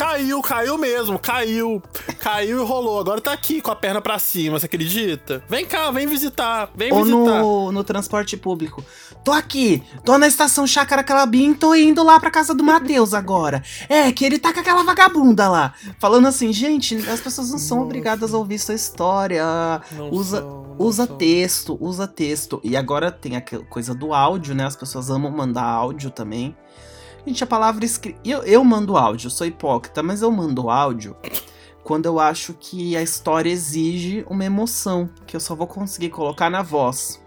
[0.01, 1.83] Caiu, caiu mesmo, caiu.
[2.21, 2.99] Caiu e rolou.
[3.01, 5.45] Agora tá aqui com a perna pra cima, você acredita?
[5.47, 7.41] Vem cá, vem visitar, vem ou visitar.
[7.43, 8.83] no, no transporte público.
[9.23, 13.63] Tô aqui, tô na estação Chácara Calabim, tô indo lá pra casa do Matheus agora.
[13.91, 15.75] É, que ele tá com aquela vagabunda lá.
[15.99, 17.87] Falando assim, gente, as pessoas não são Nossa.
[17.87, 19.45] obrigadas a ouvir sua história.
[19.93, 21.17] Não usa- são, não Usa são.
[21.19, 22.59] texto, usa texto.
[22.65, 24.65] E agora tem aquela coisa do áudio, né?
[24.65, 26.57] As pessoas amam mandar áudio também.
[27.27, 28.19] Gente, a palavra escrita.
[28.25, 31.17] Eu, eu mando áudio, eu sou hipócrita, mas eu mando áudio
[31.83, 36.51] quando eu acho que a história exige uma emoção, que eu só vou conseguir colocar
[36.51, 37.21] na voz.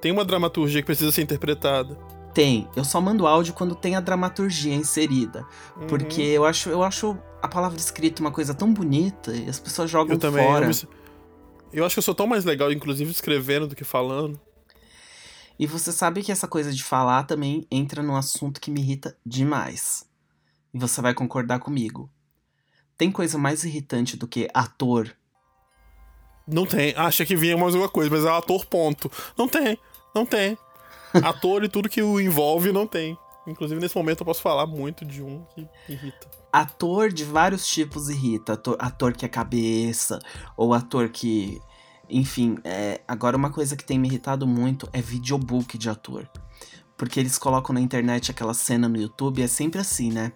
[0.00, 1.96] Tem uma dramaturgia que precisa ser interpretada.
[2.34, 2.68] Tem.
[2.74, 5.46] Eu só mando áudio quando tem a dramaturgia inserida.
[5.76, 5.86] Uhum.
[5.86, 9.88] Porque eu acho, eu acho a palavra escrita uma coisa tão bonita e as pessoas
[9.88, 10.44] jogam eu também.
[10.44, 10.66] fora.
[10.66, 10.88] Eu,
[11.72, 14.40] eu acho que eu sou tão mais legal, inclusive, escrevendo do que falando.
[15.58, 19.16] E você sabe que essa coisa de falar também entra num assunto que me irrita
[19.24, 20.04] demais.
[20.72, 22.10] E você vai concordar comigo.
[22.96, 25.16] Tem coisa mais irritante do que ator
[26.46, 26.94] Não tem.
[26.96, 29.10] Acha que vinha mais alguma coisa, mas é ator, ponto.
[29.36, 29.78] Não tem.
[30.14, 30.58] Não tem.
[31.22, 33.16] ator e tudo que o envolve, não tem.
[33.46, 36.28] Inclusive, nesse momento, eu posso falar muito de um que irrita.
[36.52, 38.54] ator de vários tipos irrita.
[38.54, 40.18] Ator, ator que é cabeça,
[40.56, 41.60] ou ator que.
[42.08, 46.28] Enfim, é, agora uma coisa que tem me irritado muito é videobook de ator.
[46.96, 50.32] Porque eles colocam na internet aquela cena no YouTube, é sempre assim, né?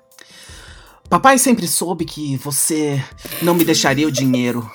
[1.09, 3.03] Papai sempre soube que você
[3.43, 4.69] não me deixaria o dinheiro.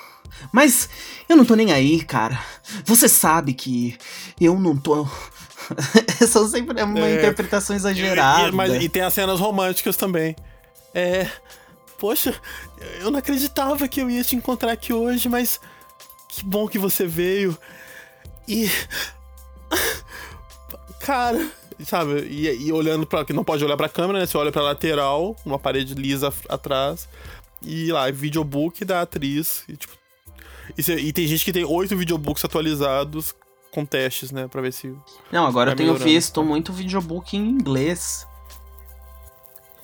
[0.52, 0.88] Mas
[1.28, 2.38] eu não tô nem aí, cara.
[2.84, 3.96] Você sabe que
[4.40, 5.06] eu não tô.
[6.28, 8.48] São sempre uma É, interpretação E, exagerada.
[8.48, 10.34] e- mas, e tem as cenas românticas também.
[10.92, 11.28] É.
[11.98, 12.34] Poxa,
[13.00, 15.60] eu não acreditava que eu ia te encontrar aqui hoje, mas
[16.36, 17.56] que bom que você veio.
[18.48, 18.68] E.
[21.00, 21.50] Cara,
[21.84, 22.20] sabe?
[22.30, 23.24] E, e olhando pra.
[23.24, 24.26] que não pode olhar pra câmera, né?
[24.26, 27.08] Você olha pra lateral, uma parede lisa atrás.
[27.62, 29.64] E lá, videobook da atriz.
[29.68, 29.92] E, tipo.
[30.76, 33.34] E, cê- e tem gente que tem oito videobooks atualizados
[33.70, 34.48] com testes, né?
[34.48, 34.94] Pra ver se.
[35.30, 36.10] Não, agora eu tenho melhorando.
[36.10, 38.26] visto muito videobook em inglês.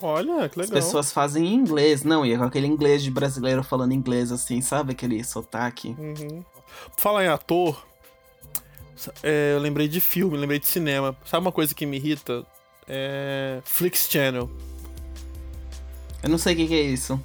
[0.03, 0.82] Olha, que As legal.
[0.82, 2.03] pessoas fazem em inglês.
[2.03, 4.92] Não, e é com aquele inglês de brasileiro falando inglês assim, sabe?
[4.92, 5.94] Aquele sotaque.
[5.98, 6.44] Uhum.
[6.96, 7.84] Falar em ator,
[9.22, 11.16] é, eu lembrei de filme, lembrei de cinema.
[11.24, 12.44] Sabe uma coisa que me irrita?
[12.86, 13.61] É.
[13.64, 14.51] Flix Channel.
[16.22, 17.20] Eu não sei o que, que é isso.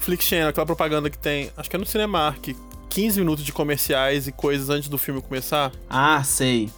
[0.00, 2.54] Flix Channel, aquela propaganda que tem, acho que é no Cinemark,
[2.88, 5.72] 15 minutos de comerciais e coisas antes do filme começar.
[5.88, 6.70] Ah, sei.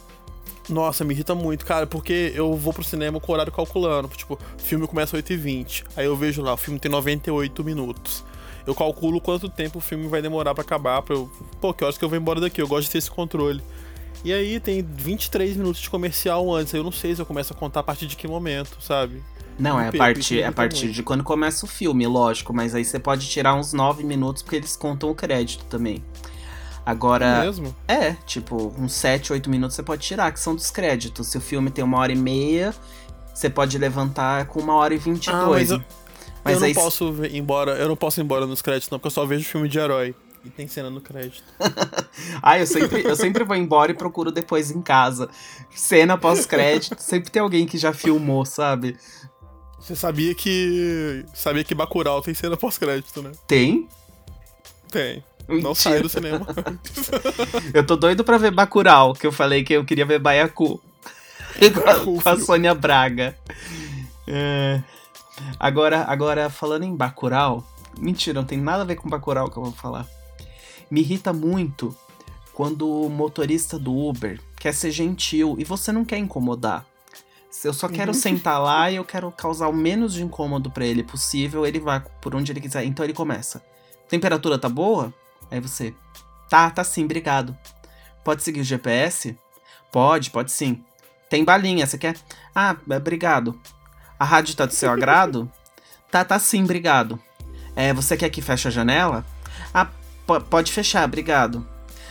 [0.69, 4.07] Nossa, me irrita muito, cara, porque eu vou pro cinema com o horário calculando.
[4.09, 5.85] Tipo, o filme começa às 8h20.
[5.97, 8.23] Aí eu vejo lá, o filme tem 98 minutos.
[8.67, 11.29] Eu calculo quanto tempo o filme vai demorar pra acabar, pra eu.
[11.59, 12.61] Pô, que horas que eu vou embora daqui?
[12.61, 13.63] Eu gosto de ter esse controle.
[14.23, 16.73] E aí tem 23 minutos de comercial antes.
[16.73, 19.23] aí Eu não sei se eu começo a contar a partir de que momento, sabe?
[19.57, 20.95] Não, é a partir, é a partir muito.
[20.95, 22.53] de quando começa o filme, lógico.
[22.53, 26.03] Mas aí você pode tirar uns 9 minutos porque eles contam o crédito também.
[26.85, 27.75] Agora, mesmo?
[27.87, 31.27] é, tipo, uns 7, 8 minutos você pode tirar, que são dos créditos.
[31.27, 32.73] Se o filme tem uma hora e meia,
[33.33, 35.35] você pode levantar com uma hora e 22.
[35.37, 35.83] Ah, mas eu-
[36.43, 37.73] Mas eu não aí- posso ir embora.
[37.73, 40.15] Eu não posso ir embora nos créditos, não, porque eu só vejo filme de herói.
[40.43, 41.43] E tem cena no crédito.
[42.41, 45.29] Ah, eu sempre, eu sempre vou embora e procuro depois em casa.
[45.73, 48.97] Cena pós-crédito, sempre tem alguém que já filmou, sabe?
[49.79, 51.23] Você sabia que.
[51.33, 53.31] Sabia que Bacurau tem cena pós-crédito, né?
[53.47, 53.87] Tem?
[54.91, 55.23] Tem.
[55.61, 55.75] Não Mentira.
[55.75, 56.45] sai do cinema.
[57.73, 60.79] Eu tô doido pra ver Bacurau, que eu falei que eu queria ver Baiacu.
[62.05, 62.37] Com a.
[62.39, 63.35] Sônia Braga.
[64.27, 64.81] É.
[65.59, 67.63] Agora, agora, falando em Bacurau...
[67.97, 70.07] Mentira, não tem nada a ver com Bacurau que eu vou falar.
[70.89, 71.93] Me irrita muito
[72.53, 76.85] quando o motorista do Uber quer ser gentil e você não quer incomodar.
[77.49, 78.17] Se eu só quero Uhum.
[78.17, 82.01] sentar lá e eu quero causar o menos de incômodo pra ele possível, ele vai
[82.21, 82.85] por onde ele quiser.
[82.85, 83.61] Então ele começa.
[84.07, 85.13] Temperatura tá boa?
[85.51, 85.93] Aí você.
[86.49, 87.55] Tá, tá sim, obrigado.
[88.23, 89.37] Pode seguir o GPS?
[89.91, 90.83] Pode, pode sim.
[91.29, 92.15] Tem balinha, você quer?
[92.53, 93.59] Ah, obrigado.
[94.19, 95.49] A rádio tá do seu agrado?
[96.11, 97.19] Tá, tá sim, obrigado.
[97.75, 99.23] É, você quer que feche a janela?
[99.71, 99.85] Ah,
[100.25, 101.63] po- pode fechar, obrigado.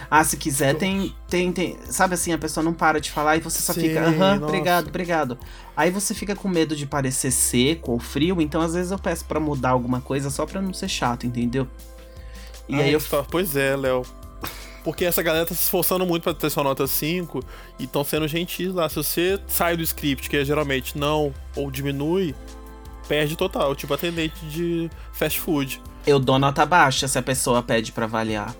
[0.08, 1.76] Ah, se quiser, tem, tem, tem.
[1.90, 4.44] Sabe assim, a pessoa não para de falar e você só Sim, fica, aham, nossa.
[4.52, 5.38] obrigado, obrigado.
[5.76, 9.24] Aí você fica com medo de parecer seco ou frio, então às vezes eu peço
[9.24, 11.66] pra mudar alguma coisa só pra não ser chato, entendeu?
[12.68, 13.00] E Ah, aí eu.
[13.00, 13.24] tá.
[13.28, 14.02] Pois é, Léo.
[14.84, 17.42] Porque essa galera tá se esforçando muito pra ter sua nota 5
[17.78, 18.88] e estão sendo gentis lá.
[18.88, 22.34] Se você sai do script, que é geralmente não ou diminui,
[23.06, 23.74] perde total.
[23.74, 25.82] Tipo atendente de fast food.
[26.06, 28.54] Eu dou nota baixa se a pessoa pede pra avaliar.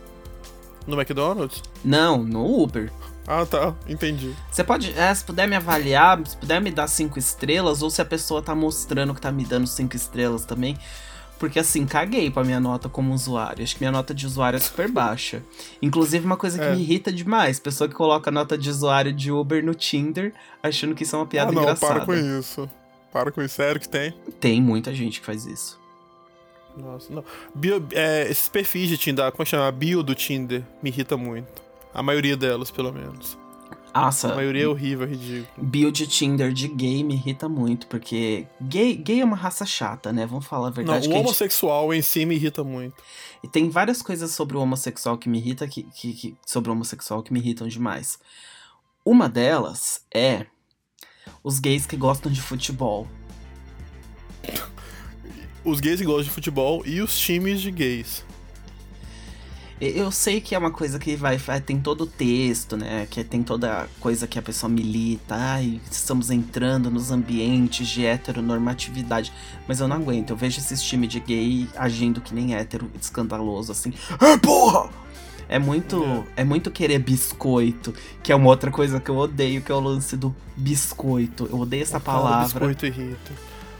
[0.86, 1.62] No McDonald's?
[1.84, 2.90] Não, no Uber.
[3.26, 3.74] Ah, tá.
[3.86, 4.34] Entendi.
[4.50, 8.00] Você pode, é, se puder me avaliar, se puder me dar cinco estrelas, ou se
[8.02, 10.76] a pessoa tá mostrando que tá me dando cinco estrelas também.
[11.38, 13.62] Porque assim, caguei pra minha nota como usuário.
[13.62, 15.42] Acho que minha nota de usuário é super baixa.
[15.80, 16.74] Inclusive, uma coisa que É.
[16.74, 21.04] me irrita demais: pessoa que coloca nota de usuário de Uber no Tinder, achando que
[21.04, 21.94] isso é uma piada ah, não, engraçada.
[21.94, 22.68] para com isso.
[23.12, 23.54] Para com isso.
[23.54, 24.12] Sério que tem?
[24.40, 25.78] Tem muita gente que faz isso.
[26.76, 27.24] Nossa, não.
[27.54, 29.66] Bio, é, esses perfis de Tinder, como é que chama?
[29.66, 31.62] A bio do Tinder me irrita muito.
[31.92, 33.36] A maioria delas, pelo menos.
[33.94, 35.90] Nossa, A maioria é horrível, é ridículo.
[35.92, 40.24] de Tinder de gay me irrita muito, porque gay, gay é uma raça chata, né?
[40.26, 40.98] Vamos falar a Não, verdade.
[41.06, 42.94] o que a gente- homossexual em si me irrita muito.
[43.42, 46.72] E tem várias coisas sobre o homossexual que me irrita, que, que- que- sobre o
[46.74, 48.18] homossexual que me irritam demais.
[49.04, 50.46] Uma delas é
[51.42, 53.06] Os gays que gostam de futebol.
[55.64, 58.24] Os gays que gostam de futebol e os times de gays.
[59.80, 63.06] Eu sei que é uma coisa que vai, tem todo o texto, né?
[63.08, 65.36] Que tem toda coisa que a pessoa milita.
[65.36, 69.32] Ai, estamos entrando nos ambientes de heteronormatividade.
[69.68, 70.30] Mas eu não aguento.
[70.30, 73.92] Eu vejo esses times de gay agindo que nem hétero, escandaloso, assim.
[74.20, 74.90] É porra!
[75.48, 76.04] É muito,
[76.36, 76.42] é.
[76.42, 79.80] é muito querer biscoito, que é uma outra coisa que eu odeio, que é o
[79.80, 81.48] lance do biscoito.
[81.50, 82.44] Eu odeio essa palavra.
[82.44, 83.32] Biscoito irrita.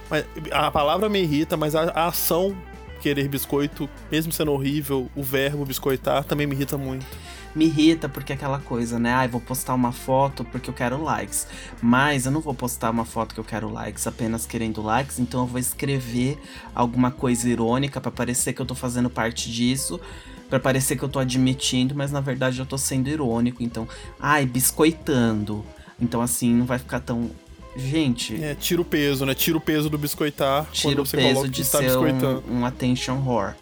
[0.08, 2.56] Mas a palavra me irrita, mas a, a ação
[2.98, 7.06] querer biscoito, mesmo sendo horrível, o verbo biscoitar também me irrita muito.
[7.54, 9.12] Me irrita porque é aquela coisa, né?
[9.12, 11.46] Ai, ah, vou postar uma foto porque eu quero likes.
[11.80, 15.40] Mas eu não vou postar uma foto que eu quero likes apenas querendo likes, então
[15.40, 16.38] eu vou escrever
[16.74, 20.00] alguma coisa irônica para parecer que eu tô fazendo parte disso
[20.48, 23.62] para parecer que eu tô admitindo, mas na verdade eu tô sendo irônico.
[23.62, 23.86] Então,
[24.18, 25.64] ai, biscoitando.
[26.00, 27.30] Então, assim, não vai ficar tão
[27.78, 28.42] Gente.
[28.42, 29.34] É, tira o peso, né?
[29.34, 30.66] Tira o peso do biscoitar.
[30.72, 33.54] Tira o peso de ser um, um, attention whore.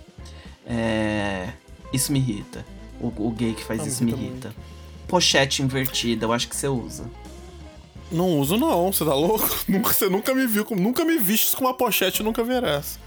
[0.67, 1.51] É,
[1.93, 2.65] isso me irrita.
[2.99, 4.49] O, o gay que faz ah, isso me irrita.
[4.49, 4.57] Muito.
[5.07, 7.05] Pochete invertida, eu acho que você usa.
[8.11, 9.49] Não uso não, você tá louco?
[9.69, 12.99] Nunca, você nunca me viu, nunca me viste com uma pochete, nunca verás.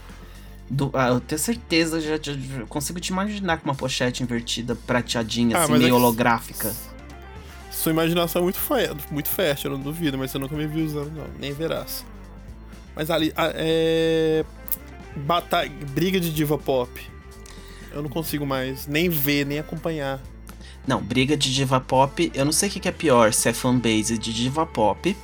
[0.69, 2.33] Do, ah, eu tenho certeza, já, já,
[2.67, 6.67] consigo te imaginar com uma pochete invertida, prateadinha, ah, assim, meio é que...
[7.79, 8.59] Sua imaginação é muito,
[9.09, 11.25] muito fértil, eu não duvido, mas você nunca me viu usando, não.
[11.39, 12.05] Nem verás.
[12.93, 14.43] Mas ali, é.
[15.15, 17.01] Batalha, briga de diva pop.
[17.93, 20.19] Eu não consigo mais nem ver, nem acompanhar.
[20.85, 24.17] Não, briga de diva pop, eu não sei o que é pior, se é fanbase
[24.17, 25.15] de diva pop,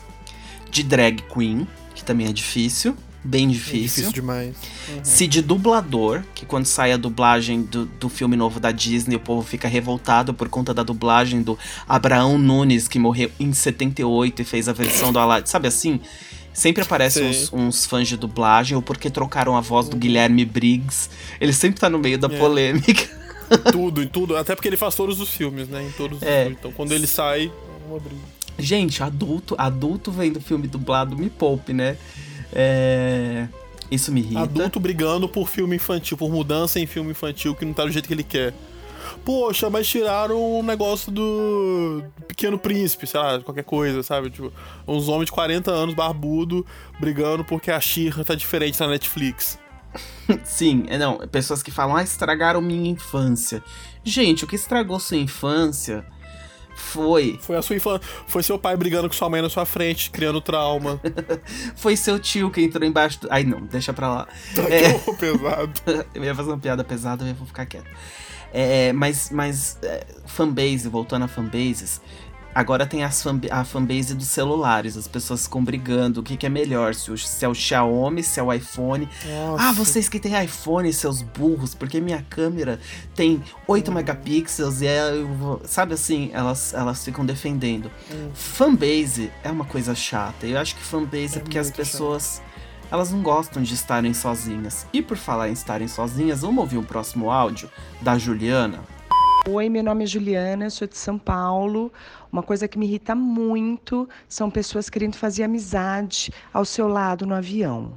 [0.71, 2.95] de drag queen, que também é difícil,
[3.25, 3.75] bem difícil.
[3.75, 4.55] É difícil demais.
[4.87, 4.99] Uhum.
[5.03, 9.19] Se de dublador, que quando sai a dublagem do, do filme novo da Disney, o
[9.19, 11.57] povo fica revoltado por conta da dublagem do
[11.87, 15.47] Abraão Nunes, que morreu em 78 e fez a versão do Aladdin.
[15.47, 15.99] Sabe assim?
[16.53, 19.99] Sempre aparecem uns, uns, fãs de dublagem, ou porque trocaram a voz do uhum.
[19.99, 21.09] Guilherme Briggs.
[21.41, 22.37] Ele sempre tá no meio da é.
[22.37, 23.09] polêmica.
[23.73, 24.37] tudo, em tudo.
[24.37, 25.83] Até porque ele faz todos os filmes, né?
[25.83, 26.45] Em todos é.
[26.45, 28.21] os Então quando ele sai, é uma briga.
[28.57, 31.97] Gente, adulto, adulto vendo filme dublado me poupe, né?
[32.55, 33.47] É...
[33.91, 34.39] Isso me irrita.
[34.39, 38.07] Adulto brigando por filme infantil, por mudança em filme infantil que não tá do jeito
[38.07, 38.53] que ele quer.
[39.23, 44.29] Poxa, mas tiraram um negócio do Pequeno Príncipe, sei lá, qualquer coisa, sabe?
[44.31, 44.51] Tipo,
[44.87, 46.65] uns homens de 40 anos, barbudo,
[46.99, 49.59] brigando porque a Xirra tá diferente na Netflix.
[50.43, 53.63] Sim, é, não, pessoas que falam, ah, estragaram minha infância.
[54.03, 56.05] Gente, o que estragou sua infância
[56.75, 57.39] foi.
[57.41, 58.07] Foi a sua infância.
[58.27, 60.99] Foi seu pai brigando com sua mãe na sua frente, criando trauma.
[61.75, 63.27] foi seu tio que entrou embaixo do.
[63.31, 64.27] Ai, não, deixa pra lá.
[64.53, 64.93] Tá é...
[65.13, 65.73] pesado.
[66.13, 67.89] eu ia fazer uma piada pesada, eu vou ficar quieto.
[68.53, 72.01] É, mas, mas é, fanbase, voltando a fanbases,
[72.55, 76.45] Agora tem as fan, a fanbase dos celulares, as pessoas ficam brigando o que, que
[76.45, 79.09] é melhor, se, o, se é o Xiaomi, se é o iPhone.
[79.25, 79.61] Nossa.
[79.61, 82.79] Ah, vocês que têm iPhone, seus burros, porque minha câmera
[83.13, 83.93] tem 8 hum.
[83.93, 85.11] megapixels e é.
[85.65, 87.91] Sabe assim, elas, elas ficam defendendo.
[88.09, 88.29] Hum.
[88.33, 90.47] Fanbase é uma coisa chata.
[90.47, 92.35] Eu acho que fanbase é, é porque as pessoas.
[92.37, 92.55] Chato.
[92.89, 94.85] Elas não gostam de estarem sozinhas.
[94.93, 98.94] E por falar em estarem sozinhas, vamos ouvir o próximo áudio da Juliana.
[99.47, 101.93] Oi, meu nome é Juliana, sou de São Paulo.
[102.31, 107.35] Uma coisa que me irrita muito são pessoas querendo fazer amizade ao seu lado no
[107.35, 107.95] avião.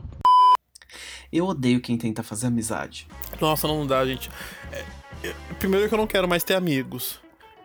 [1.32, 3.08] Eu odeio quem tenta fazer amizade.
[3.40, 4.30] Nossa, não dá, gente.
[4.70, 4.84] É,
[5.24, 7.18] é, primeiro que eu não quero mais ter amigos.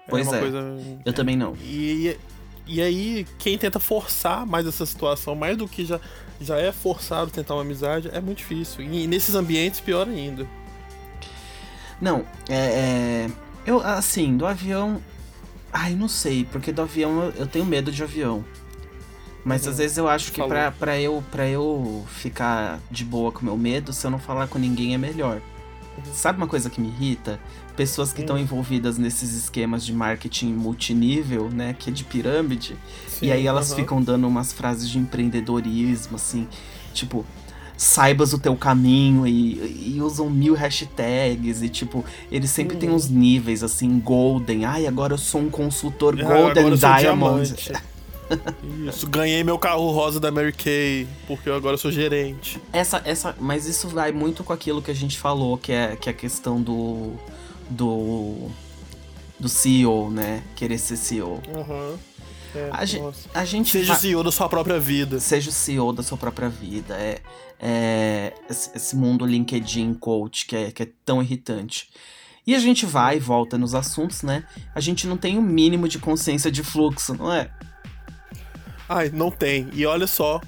[0.08, 0.40] É pois é.
[0.40, 0.58] Coisa,
[1.06, 1.54] eu é, também não.
[1.62, 2.18] E,
[2.66, 6.00] e aí, quem tenta forçar mais essa situação, mais do que já,
[6.40, 8.82] já é forçado tentar uma amizade, é muito difícil.
[8.82, 10.48] E nesses ambientes, pior ainda.
[12.00, 13.30] Não, é, é
[13.66, 15.02] eu, assim, do avião.
[15.72, 18.44] Ai, não sei, porque do avião eu, eu tenho medo de avião.
[19.44, 19.72] Mas uhum.
[19.72, 23.58] às vezes eu acho que pra, pra, eu, pra eu ficar de boa com meu
[23.58, 25.42] medo, se eu não falar com ninguém é melhor.
[25.98, 26.14] Uhum.
[26.14, 27.40] Sabe uma coisa que me irrita?
[27.76, 28.42] Pessoas que estão uhum.
[28.44, 31.76] envolvidas nesses esquemas de marketing multinível, né?
[31.78, 32.78] Que é de pirâmide.
[33.08, 36.48] Sim, e aí elas ficam dando umas frases de empreendedorismo, assim.
[36.94, 37.26] Tipo,
[37.78, 42.80] saibas o teu caminho e, e usam mil hashtags e tipo, eles sempre hum.
[42.80, 44.66] têm uns níveis assim, golden.
[44.66, 47.54] Ai, agora eu sou um consultor ah, golden diamond.
[48.88, 52.60] Isso, ganhei meu carro rosa da Mary Kay, porque eu agora sou gerente.
[52.72, 56.10] Essa, essa, mas isso vai muito com aquilo que a gente falou, que é, que
[56.10, 57.12] é a questão do.
[57.70, 58.50] do.
[59.40, 60.42] do CEO, né?
[60.56, 61.42] Querer ser CEO.
[61.48, 61.98] Uhum.
[62.56, 65.20] É, a, gente, a gente Seja o CEO da sua própria vida.
[65.20, 66.96] Seja o CEO da sua própria vida.
[66.96, 67.20] É,
[67.60, 71.90] é esse mundo LinkedIn coach que é, que é tão irritante.
[72.46, 74.44] E a gente vai e volta nos assuntos, né?
[74.76, 77.50] A gente não tem o um mínimo de consciência de fluxo, não é?
[78.88, 79.70] Ai, não tem.
[79.74, 80.42] E olha só,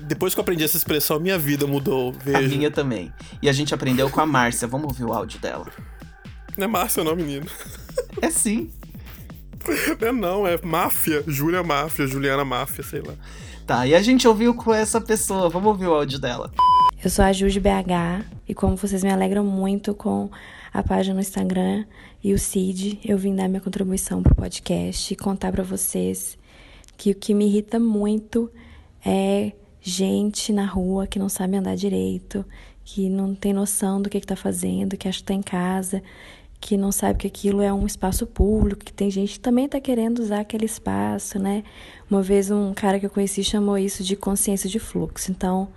[0.00, 2.12] depois que eu aprendi essa expressão, minha vida mudou.
[2.12, 2.38] Veja.
[2.38, 3.12] A minha também.
[3.40, 4.66] E a gente aprendeu com a Márcia.
[4.66, 5.66] Vamos ouvir o áudio dela.
[6.56, 7.46] Não é Márcia, não, menino.
[8.20, 8.70] É sim.
[10.00, 11.24] Não é não, é Máfia.
[11.26, 13.14] Júlia Máfia, Juliana Máfia, sei lá.
[13.66, 15.48] Tá, e a gente ouviu com essa pessoa.
[15.48, 16.52] Vamos ouvir o áudio dela.
[17.02, 20.30] Eu sou a Ju de BH e como vocês me alegram muito com
[20.72, 21.84] a página no Instagram
[22.22, 26.38] e o Cid, eu vim dar minha contribuição pro podcast e contar para vocês
[26.96, 28.50] que o que me irrita muito
[29.04, 32.44] é gente na rua que não sabe andar direito,
[32.84, 36.02] que não tem noção do que está fazendo, que acha que está em casa,
[36.66, 39.80] que não sabe que aquilo é um espaço público, que tem gente que também está
[39.80, 41.62] querendo usar aquele espaço, né?
[42.10, 45.30] Uma vez um cara que eu conheci chamou isso de consciência de fluxo.
[45.30, 45.68] Então,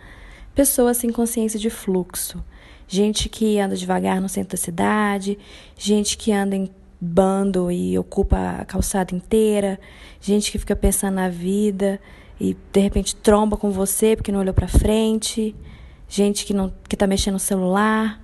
[0.55, 2.43] pessoas sem consciência de fluxo.
[2.87, 5.37] Gente que anda devagar no centro da cidade,
[5.77, 6.67] gente que anda em
[6.99, 9.79] bando e ocupa a calçada inteira,
[10.19, 12.01] gente que fica pensando na vida
[12.41, 15.55] e de repente tromba com você porque não olhou para frente,
[16.07, 18.19] gente que não que tá mexendo no celular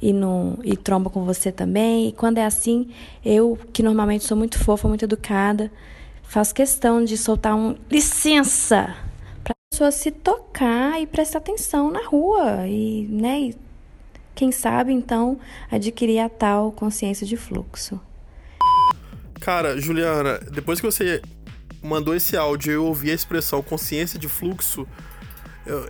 [0.00, 2.08] e não e tromba com você também.
[2.08, 2.90] E quando é assim,
[3.24, 5.70] eu que normalmente sou muito fofa, muito educada,
[6.22, 8.96] faço questão de soltar um licença
[9.42, 13.56] para a pessoa se tocar e prestar atenção na rua e, né, e,
[14.34, 15.38] quem sabe então
[15.70, 17.98] adquirir a tal consciência de fluxo.
[19.40, 21.22] Cara, Juliana, depois que você
[21.82, 24.86] mandou esse áudio eu ouvi a expressão consciência de fluxo,
[25.64, 25.88] eu,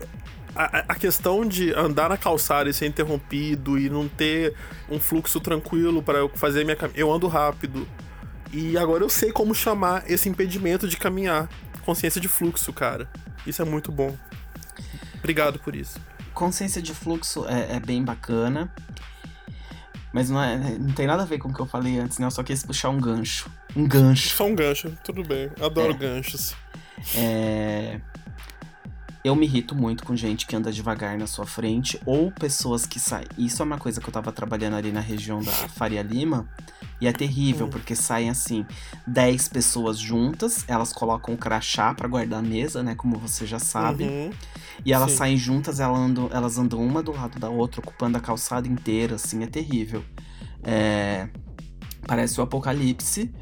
[0.56, 4.54] a, a, questão de andar na calçada e ser interrompido e não ter
[4.88, 7.00] um fluxo tranquilo para eu fazer minha caminhada.
[7.00, 7.86] Eu ando rápido.
[8.52, 11.48] E agora eu sei como chamar esse impedimento de caminhar.
[11.84, 13.08] Consciência de fluxo, cara.
[13.46, 14.16] Isso é muito bom.
[15.18, 16.00] Obrigado por isso.
[16.32, 18.72] Consciência de fluxo é, é bem bacana.
[20.12, 22.26] Mas não, é, não tem nada a ver com o que eu falei antes, né?
[22.26, 23.50] Eu só quis puxar um gancho.
[23.76, 24.30] Um gancho.
[24.30, 25.50] Só um gancho, tudo bem.
[25.60, 25.96] Adoro é.
[25.96, 26.54] ganchos.
[27.14, 28.00] É.
[29.26, 33.00] Eu me irrito muito com gente que anda devagar na sua frente ou pessoas que
[33.00, 33.26] saem.
[33.36, 36.48] Isso é uma coisa que eu tava trabalhando ali na região da Faria Lima.
[37.00, 37.70] E é terrível, hum.
[37.70, 38.64] porque saem assim,
[39.04, 42.94] 10 pessoas juntas, elas colocam o crachá para guardar a mesa, né?
[42.94, 44.04] Como você já sabe.
[44.04, 44.30] Uhum.
[44.84, 45.16] E elas Sim.
[45.16, 49.16] saem juntas, elas andam, elas andam uma do lado da outra, ocupando a calçada inteira,
[49.16, 50.04] assim, é terrível.
[50.62, 51.28] É...
[52.06, 53.34] Parece o apocalipse.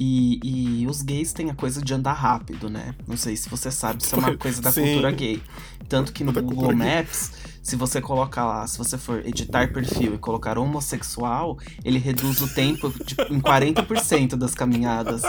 [0.00, 2.94] E, e, os gays têm a coisa de andar rápido, né?
[3.04, 4.84] Não sei se você sabe, isso é uma coisa da Sim.
[4.84, 5.42] cultura gay.
[5.88, 10.14] Tanto que no da Google Maps, se você colocar lá, se você for editar perfil
[10.14, 15.22] e colocar homossexual, ele reduz o tempo de, em 40% das caminhadas.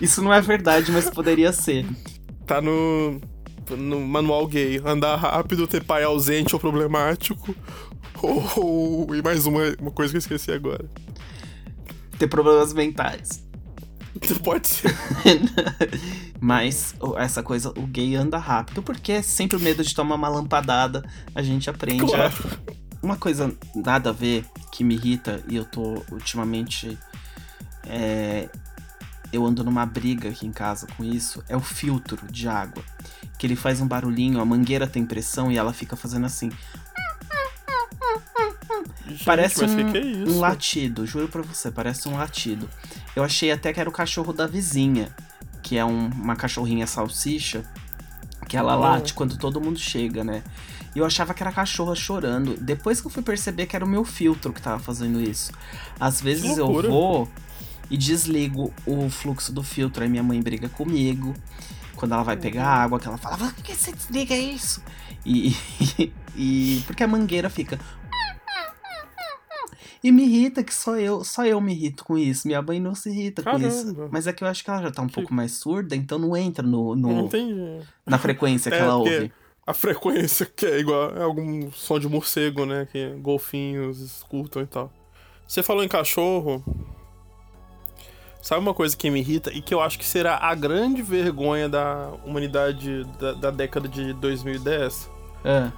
[0.00, 1.84] Isso não é verdade, mas poderia ser.
[2.46, 3.20] Tá no,
[3.76, 4.80] no manual gay.
[4.82, 7.54] Andar rápido, ter pai ausente ou problemático.
[8.22, 10.88] Ou, ou, e mais uma, uma coisa que eu esqueci agora
[12.20, 13.42] ter problemas mentais.
[14.44, 14.94] Pode ser.
[16.38, 20.28] Mas essa coisa, o gay anda rápido, porque é sempre o medo de tomar uma
[20.28, 21.02] lampadada.
[21.34, 22.32] A gente aprende claro.
[22.32, 22.80] a...
[23.02, 26.98] Uma coisa nada a ver que me irrita, e eu tô ultimamente.
[27.86, 28.48] É...
[29.32, 32.82] Eu ando numa briga aqui em casa com isso, é o filtro de água.
[33.38, 36.50] Que ele faz um barulhinho, a mangueira tem pressão e ela fica fazendo assim.
[39.06, 42.68] Gente, parece um, que é um, latido, juro pra você, parece um latido.
[43.14, 45.14] Eu achei até que era o cachorro da vizinha,
[45.62, 47.64] que é um, uma cachorrinha salsicha,
[48.48, 48.80] que ela oh.
[48.80, 50.42] late quando todo mundo chega, né?
[50.94, 52.56] E eu achava que era a cachorra chorando.
[52.56, 55.52] Depois que eu fui perceber que era o meu filtro que tava fazendo isso.
[55.98, 57.28] Às vezes eu vou
[57.90, 61.34] e desligo o fluxo do filtro, aí minha mãe briga comigo.
[61.94, 62.82] Quando ela vai pegar uhum.
[62.84, 64.82] água, que ela fala, por que você desliga isso?
[65.24, 65.54] E,
[65.98, 67.78] e, e porque a mangueira fica
[70.02, 72.46] e me irrita que só eu, só eu me irrito com isso.
[72.48, 73.68] Minha mãe não se irrita Caramba.
[73.68, 74.08] com isso.
[74.10, 75.14] Mas é que eu acho que ela já tá um que...
[75.14, 77.28] pouco mais surda, então não entra no, no
[78.06, 79.32] na frequência que é, ela ouve.
[79.66, 82.88] A frequência que é igual é algum som de morcego, né?
[82.90, 84.90] Que golfinhos escutam e tal.
[85.46, 86.64] Você falou em cachorro.
[88.40, 91.68] Sabe uma coisa que me irrita e que eu acho que será a grande vergonha
[91.68, 95.10] da humanidade da, da década de 2010?
[95.44, 95.70] É.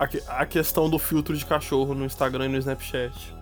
[0.00, 3.41] A, a, questão do filtro de cachorro no Instagram e no Snapchat.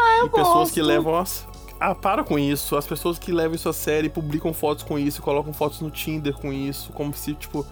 [0.00, 0.74] Ah, eu e pessoas gosto.
[0.74, 1.46] que levam as.
[1.78, 2.76] Ah, para com isso.
[2.76, 5.90] As pessoas que levam isso a sério e publicam fotos com isso, colocam fotos no
[5.90, 7.66] Tinder com isso, como se, tipo.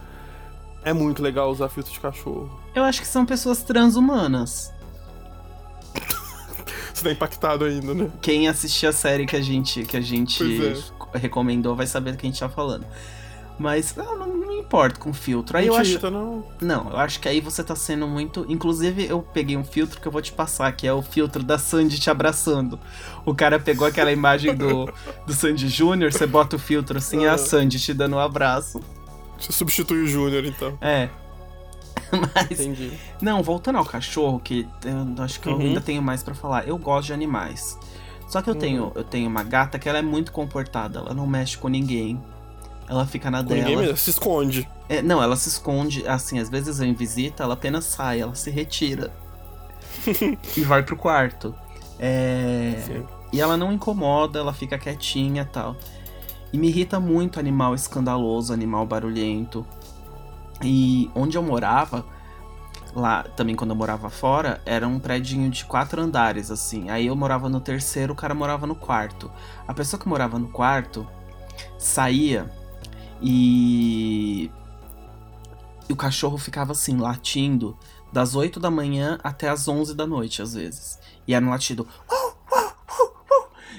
[0.84, 2.48] É muito legal usar filtro de cachorro.
[2.74, 4.72] Eu acho que são pessoas transhumanas.
[6.94, 8.10] Você tá impactado ainda, né?
[8.22, 10.42] Quem assistiu a série que a gente, que a gente
[11.14, 11.18] é.
[11.18, 12.86] recomendou vai saber do que a gente tá falando.
[13.58, 15.56] Mas não, não, importo com filtro.
[15.56, 16.10] Aí eu acho.
[16.10, 16.44] não.
[16.60, 18.44] Não, eu acho que aí você tá sendo muito.
[18.48, 21.58] Inclusive, eu peguei um filtro que eu vou te passar, que é o filtro da
[21.58, 22.78] Sandy te abraçando.
[23.24, 24.92] O cara pegou aquela imagem do,
[25.26, 27.38] do Sandy Júnior, você bota o filtro assim, é a Ah.
[27.38, 28.80] Sandy te dando um abraço.
[29.38, 30.76] Você substitui o Júnior, então.
[30.80, 31.08] É.
[32.34, 32.50] Mas.
[32.60, 32.92] Entendi.
[33.22, 35.60] Não, voltando ao cachorro, que eu acho que eu Uhum.
[35.60, 36.66] ainda tenho mais pra falar.
[36.68, 37.78] Eu gosto de animais.
[38.28, 38.60] Só que eu Uhum.
[38.60, 42.20] tenho, eu tenho uma gata que ela é muito comportada, ela não mexe com ninguém.
[42.88, 43.68] Ela fica na dela.
[43.68, 44.68] ninguém se esconde.
[44.88, 48.34] É, não, ela se esconde, assim, às vezes eu em visita, ela apenas sai, ela
[48.34, 49.12] se retira.
[50.56, 51.54] e vai pro quarto.
[51.98, 52.82] É...
[52.86, 53.06] Sim.
[53.30, 55.76] E ela não incomoda, ela fica quietinha e tal.
[56.50, 59.66] E me irrita muito animal escandaloso, animal barulhento.
[60.62, 62.06] E onde eu morava,
[62.94, 66.88] lá também quando eu morava fora, era um predinho de quatro andares, assim.
[66.88, 69.30] Aí eu morava no terceiro, o cara morava no quarto.
[69.66, 71.06] A pessoa que morava no quarto
[71.76, 72.50] saía
[73.22, 74.50] e.
[75.88, 77.76] E o cachorro ficava assim, latindo,
[78.12, 80.98] das 8 da manhã até as 11 da noite, às vezes.
[81.26, 81.86] E era um latido.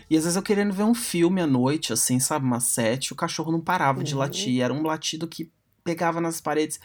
[0.10, 3.16] E às vezes eu querendo ver um filme à noite, assim, sabe, uma sete, o
[3.16, 4.20] cachorro não parava de Uhum.
[4.22, 4.60] latir.
[4.60, 5.52] Era um latido que
[5.84, 6.80] pegava nas paredes.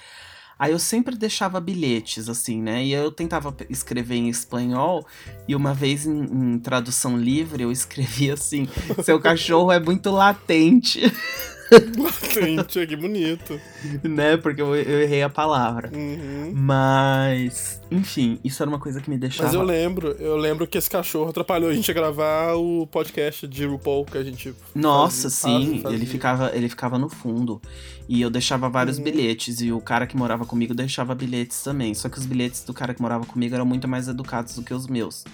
[0.59, 2.85] Aí eu sempre deixava bilhetes, assim, né?
[2.85, 5.05] E eu tentava escrever em espanhol,
[5.49, 8.69] e uma vez em, em tradução livre eu escrevi assim:
[9.03, 11.01] seu cachorro é muito latente,
[11.99, 13.61] Latente, que bonito.
[14.03, 14.37] né?
[14.37, 15.91] Porque eu, eu errei a palavra.
[15.95, 16.53] Uhum.
[16.55, 19.45] Mas, enfim, isso era uma coisa que me deixava.
[19.45, 23.47] Mas eu lembro, eu lembro que esse cachorro atrapalhou a gente a gravar o podcast
[23.49, 24.55] de RuPaul que a gente.
[24.75, 25.97] Nossa, fazia- sim, fazia.
[25.97, 27.61] ele ficava, ele ficava no fundo.
[28.09, 29.05] E eu deixava vários Uhum.
[29.05, 31.95] bilhetes, e o cara que morava comigo deixava bilhetes também.
[31.95, 34.75] Só que os bilhetes do cara que morava comigo eram muito mais educados do que
[34.75, 35.25] os meus.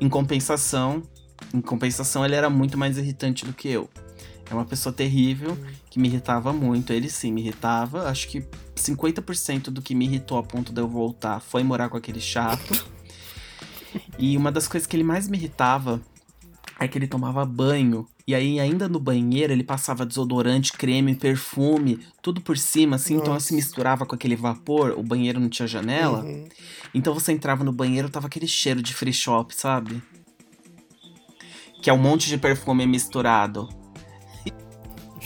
[0.00, 1.02] Em compensação,
[1.52, 3.88] em compensação, ele era muito mais irritante do que eu.
[4.50, 5.58] É uma pessoa terrível,
[5.90, 6.92] que me irritava muito.
[6.92, 8.08] Ele sim me irritava.
[8.08, 8.44] Acho que
[8.76, 12.86] 50% do que me irritou a ponto de eu voltar foi morar com aquele chato.
[14.18, 16.00] e uma das coisas que ele mais me irritava
[16.78, 18.06] é que ele tomava banho.
[18.26, 23.14] E aí, ainda no banheiro, ele passava desodorante, creme, perfume, tudo por cima, assim.
[23.14, 23.46] Então, Nossa.
[23.46, 24.94] se misturava com aquele vapor.
[24.96, 26.22] O banheiro não tinha janela.
[26.22, 26.48] Uhum.
[26.92, 30.02] Então, você entrava no banheiro, tava aquele cheiro de free shop, sabe?
[31.80, 33.68] Que é um monte de perfume misturado.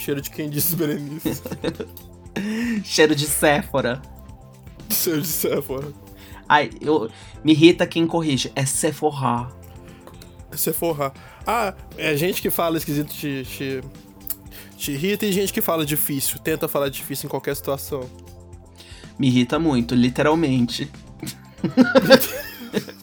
[0.00, 1.42] Cheiro de quem disse Berenice.
[2.82, 4.00] Cheiro de Sephora.
[4.88, 5.92] Cheiro de Sephora.
[6.48, 7.10] Ai, eu,
[7.44, 8.50] me irrita quem corrige.
[8.56, 9.50] É Sephora.
[10.52, 11.12] Sephora.
[11.46, 13.82] Ah, é gente que fala esquisito te, te,
[14.74, 16.38] te irrita e gente que fala difícil.
[16.38, 18.08] Tenta falar difícil em qualquer situação.
[19.18, 20.90] Me irrita muito, literalmente.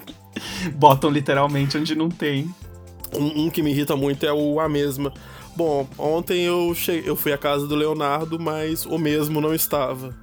[0.74, 2.52] Botam literalmente onde não tem.
[3.14, 5.14] Um, um que me irrita muito é o a mesma.
[5.56, 10.16] Bom, ontem eu, cheguei, eu fui à casa do Leonardo, mas o mesmo não estava.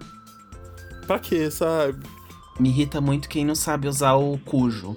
[1.06, 1.98] Pra quê, sabe?
[2.58, 4.96] Me irrita muito quem não sabe usar o cujo.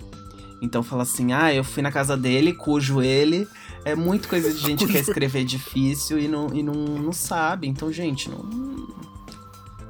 [0.61, 3.47] Então fala assim, ah, eu fui na casa dele, cujo ele.
[3.85, 7.67] É muito coisa de gente que quer escrever difícil e não, e não, não sabe.
[7.67, 8.43] Então, gente, não.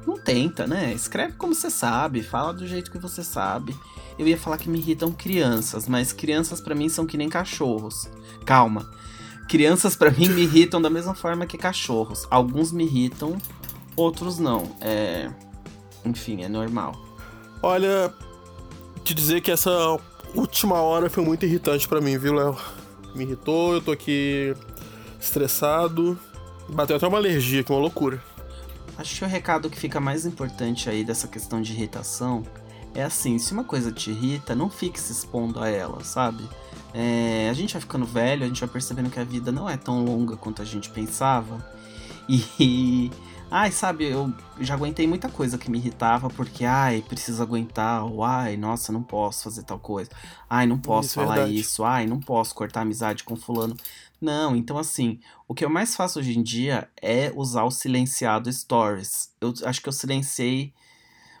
[0.06, 0.92] Não tenta, né?
[0.94, 3.76] Escreve como você sabe, fala do jeito que você sabe.
[4.18, 8.10] Eu ia falar que me irritam crianças, mas crianças pra mim são que nem cachorros.
[8.44, 8.90] Calma.
[9.48, 12.26] Crianças pra mim me irritam da mesma forma que cachorros.
[12.30, 13.38] Alguns me irritam,
[13.96, 14.70] outros não.
[14.80, 15.30] É.
[16.04, 17.00] Enfim, é normal.
[17.62, 18.12] Olha,
[19.04, 19.70] te dizer que essa
[20.34, 22.56] última hora foi muito irritante pra mim, viu, Léo?
[23.14, 24.54] Me irritou, eu tô aqui
[25.20, 26.18] estressado.
[26.68, 28.22] Bateu até uma alergia, que é uma loucura.
[28.98, 32.42] Acho que o recado que fica mais importante aí dessa questão de irritação
[32.94, 36.48] é assim: se uma coisa te irrita, não fique se expondo a ela, sabe?
[36.94, 39.76] É, a gente vai ficando velho, a gente vai percebendo que a vida não é
[39.76, 41.64] tão longa quanto a gente pensava.
[42.28, 43.10] E.
[43.50, 44.30] Ai, sabe, eu
[44.60, 49.02] já aguentei muita coisa que me irritava, porque, ai, preciso aguentar, ou ai, nossa, não
[49.02, 50.10] posso fazer tal coisa.
[50.50, 53.74] Ai, não posso Isso é falar isso, ai, não posso cortar amizade com fulano.
[54.20, 58.52] Não, então assim, o que eu mais faço hoje em dia é usar o silenciado
[58.52, 59.30] stories.
[59.40, 60.74] Eu acho que eu silenciei.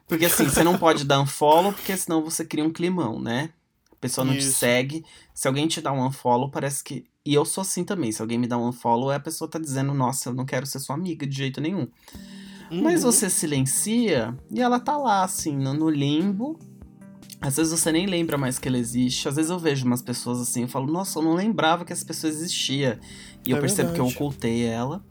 [0.08, 3.50] Porque assim, você não pode dar unfollow, porque senão você cria um climão, né?
[3.92, 4.58] A pessoa não te Isso.
[4.58, 5.04] segue.
[5.34, 7.04] Se alguém te dá um unfollow, parece que.
[7.26, 8.10] E eu sou assim também.
[8.10, 10.78] Se alguém me dá um unfollow, a pessoa tá dizendo, nossa, eu não quero ser
[10.78, 11.86] sua amiga de jeito nenhum.
[12.70, 13.10] Mas Uhum.
[13.12, 16.58] você silencia e ela tá lá, assim, no, limbo.
[17.40, 19.28] Às vezes você nem lembra mais que ela existe.
[19.28, 22.04] Às vezes eu vejo umas pessoas assim, eu falo, nossa, eu não lembrava que essa
[22.04, 22.98] pessoa existia.
[23.46, 24.22] E eu É percebo que eu verdade.
[24.22, 25.04] ocultei ela.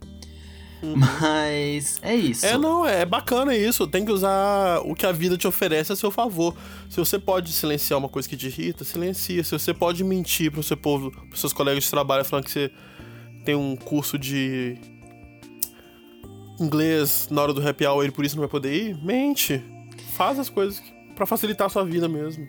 [0.82, 0.94] Uhum.
[0.96, 2.46] Mas é isso.
[2.46, 3.86] É, não, é bacana isso.
[3.86, 6.54] Tem que usar o que a vida te oferece a seu favor.
[6.88, 9.42] Se você pode silenciar uma coisa que te irrita, silencia.
[9.42, 12.70] Se você pode mentir pro seu povo, pros seus colegas de trabalho, falando que você
[13.44, 14.76] tem um curso de.
[16.60, 19.04] inglês na hora do happy hour e por isso não vai poder ir?
[19.04, 19.62] Mente.
[20.14, 20.82] Faz as coisas
[21.14, 22.46] para facilitar a sua vida mesmo.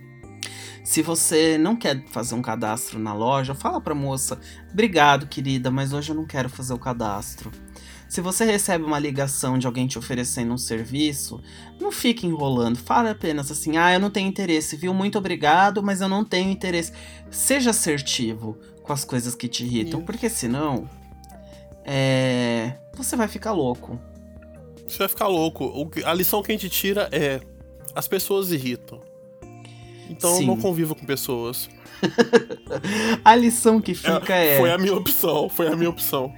[0.83, 4.39] Se você não quer fazer um cadastro na loja, fala pra moça:
[4.71, 7.51] "Obrigado, querida, mas hoje eu não quero fazer o cadastro".
[8.09, 11.39] Se você recebe uma ligação de alguém te oferecendo um serviço,
[11.79, 12.77] não fique enrolando.
[12.77, 14.93] Fale apenas assim: "Ah, eu não tenho interesse, viu?
[14.93, 16.91] Muito obrigado, mas eu não tenho interesse".
[17.29, 20.89] Seja assertivo com as coisas que te irritam, porque senão
[21.85, 23.99] é, você vai ficar louco.
[24.87, 25.71] Você vai ficar louco.
[26.03, 27.39] A lição que a gente tira é:
[27.93, 28.99] as pessoas irritam.
[30.09, 30.47] Então Sim.
[30.47, 31.69] não conviva com pessoas.
[33.23, 36.33] A lição que fica é, é, Foi a minha opção, foi a minha opção.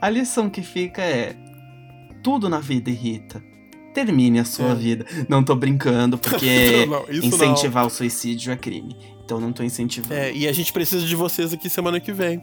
[0.00, 1.36] a lição que fica é.
[2.22, 3.42] Tudo na vida irrita.
[3.92, 4.74] Termine a sua é.
[4.74, 5.06] vida.
[5.28, 7.88] Não tô brincando, porque não, incentivar não.
[7.88, 8.96] o suicídio é crime.
[9.24, 10.14] Então não tô incentivando.
[10.14, 12.42] É, e a gente precisa de vocês aqui semana que vem.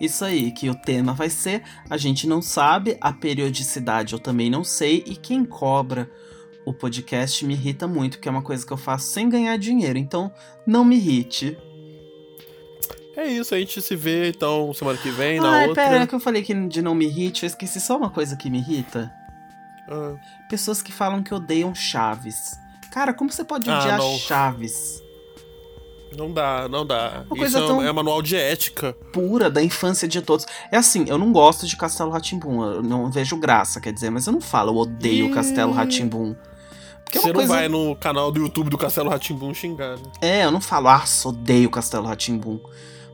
[0.00, 4.50] Isso aí, que o tema vai ser, a gente não sabe, a periodicidade eu também
[4.50, 6.10] não sei, e quem cobra
[6.64, 9.98] o podcast me irrita muito, porque é uma coisa que eu faço sem ganhar dinheiro,
[9.98, 10.32] então
[10.66, 11.56] não me irrite.
[13.16, 15.84] É isso, a gente se vê então semana que vem, na Ai, outra.
[15.84, 18.48] pera, que eu falei que de não me irrite, eu esqueci só uma coisa que
[18.48, 19.12] me irrita.
[19.88, 20.14] Ah.
[20.48, 22.58] Pessoas que falam que odeiam Chaves.
[22.90, 25.01] Cara, como você pode ah, odiar ah, Chaves?
[26.16, 27.24] Não dá, não dá.
[27.30, 28.92] Uma Isso é, é manual de ética.
[29.12, 30.46] Pura da infância de todos.
[30.70, 34.26] É assim, eu não gosto de Castelo Ratimbum, eu não vejo graça, quer dizer, mas
[34.26, 35.30] eu não falo, eu odeio e...
[35.32, 36.34] Castelo Ratimbum.
[37.04, 37.54] Porque é Você é não coisa...
[37.54, 40.02] vai no canal do YouTube do Castelo Ratimbum xingar, né?
[40.20, 42.60] É, eu não falo, ah, odeio Castelo Ratimbum.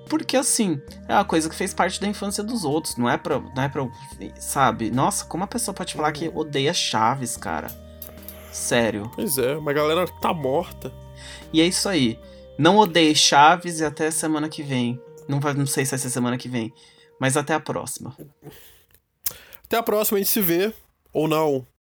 [0.08, 3.38] Porque assim, é uma coisa que fez parte da infância dos outros, não é pra.
[3.38, 3.86] Não é pra
[4.38, 4.90] sabe?
[4.90, 7.68] Nossa, como a pessoa pode falar que odeia Chaves, cara?
[8.50, 9.10] Sério.
[9.14, 10.92] Pois é, uma galera tá morta.
[11.52, 12.18] E é isso aí.
[12.58, 15.00] Não odeie Chaves e até semana que vem.
[15.28, 16.72] Não, vai, não sei se vai ser semana que vem.
[17.20, 18.16] Mas até a próxima.
[19.64, 20.74] Até a próxima, a gente se vê.
[21.12, 21.64] Ou não.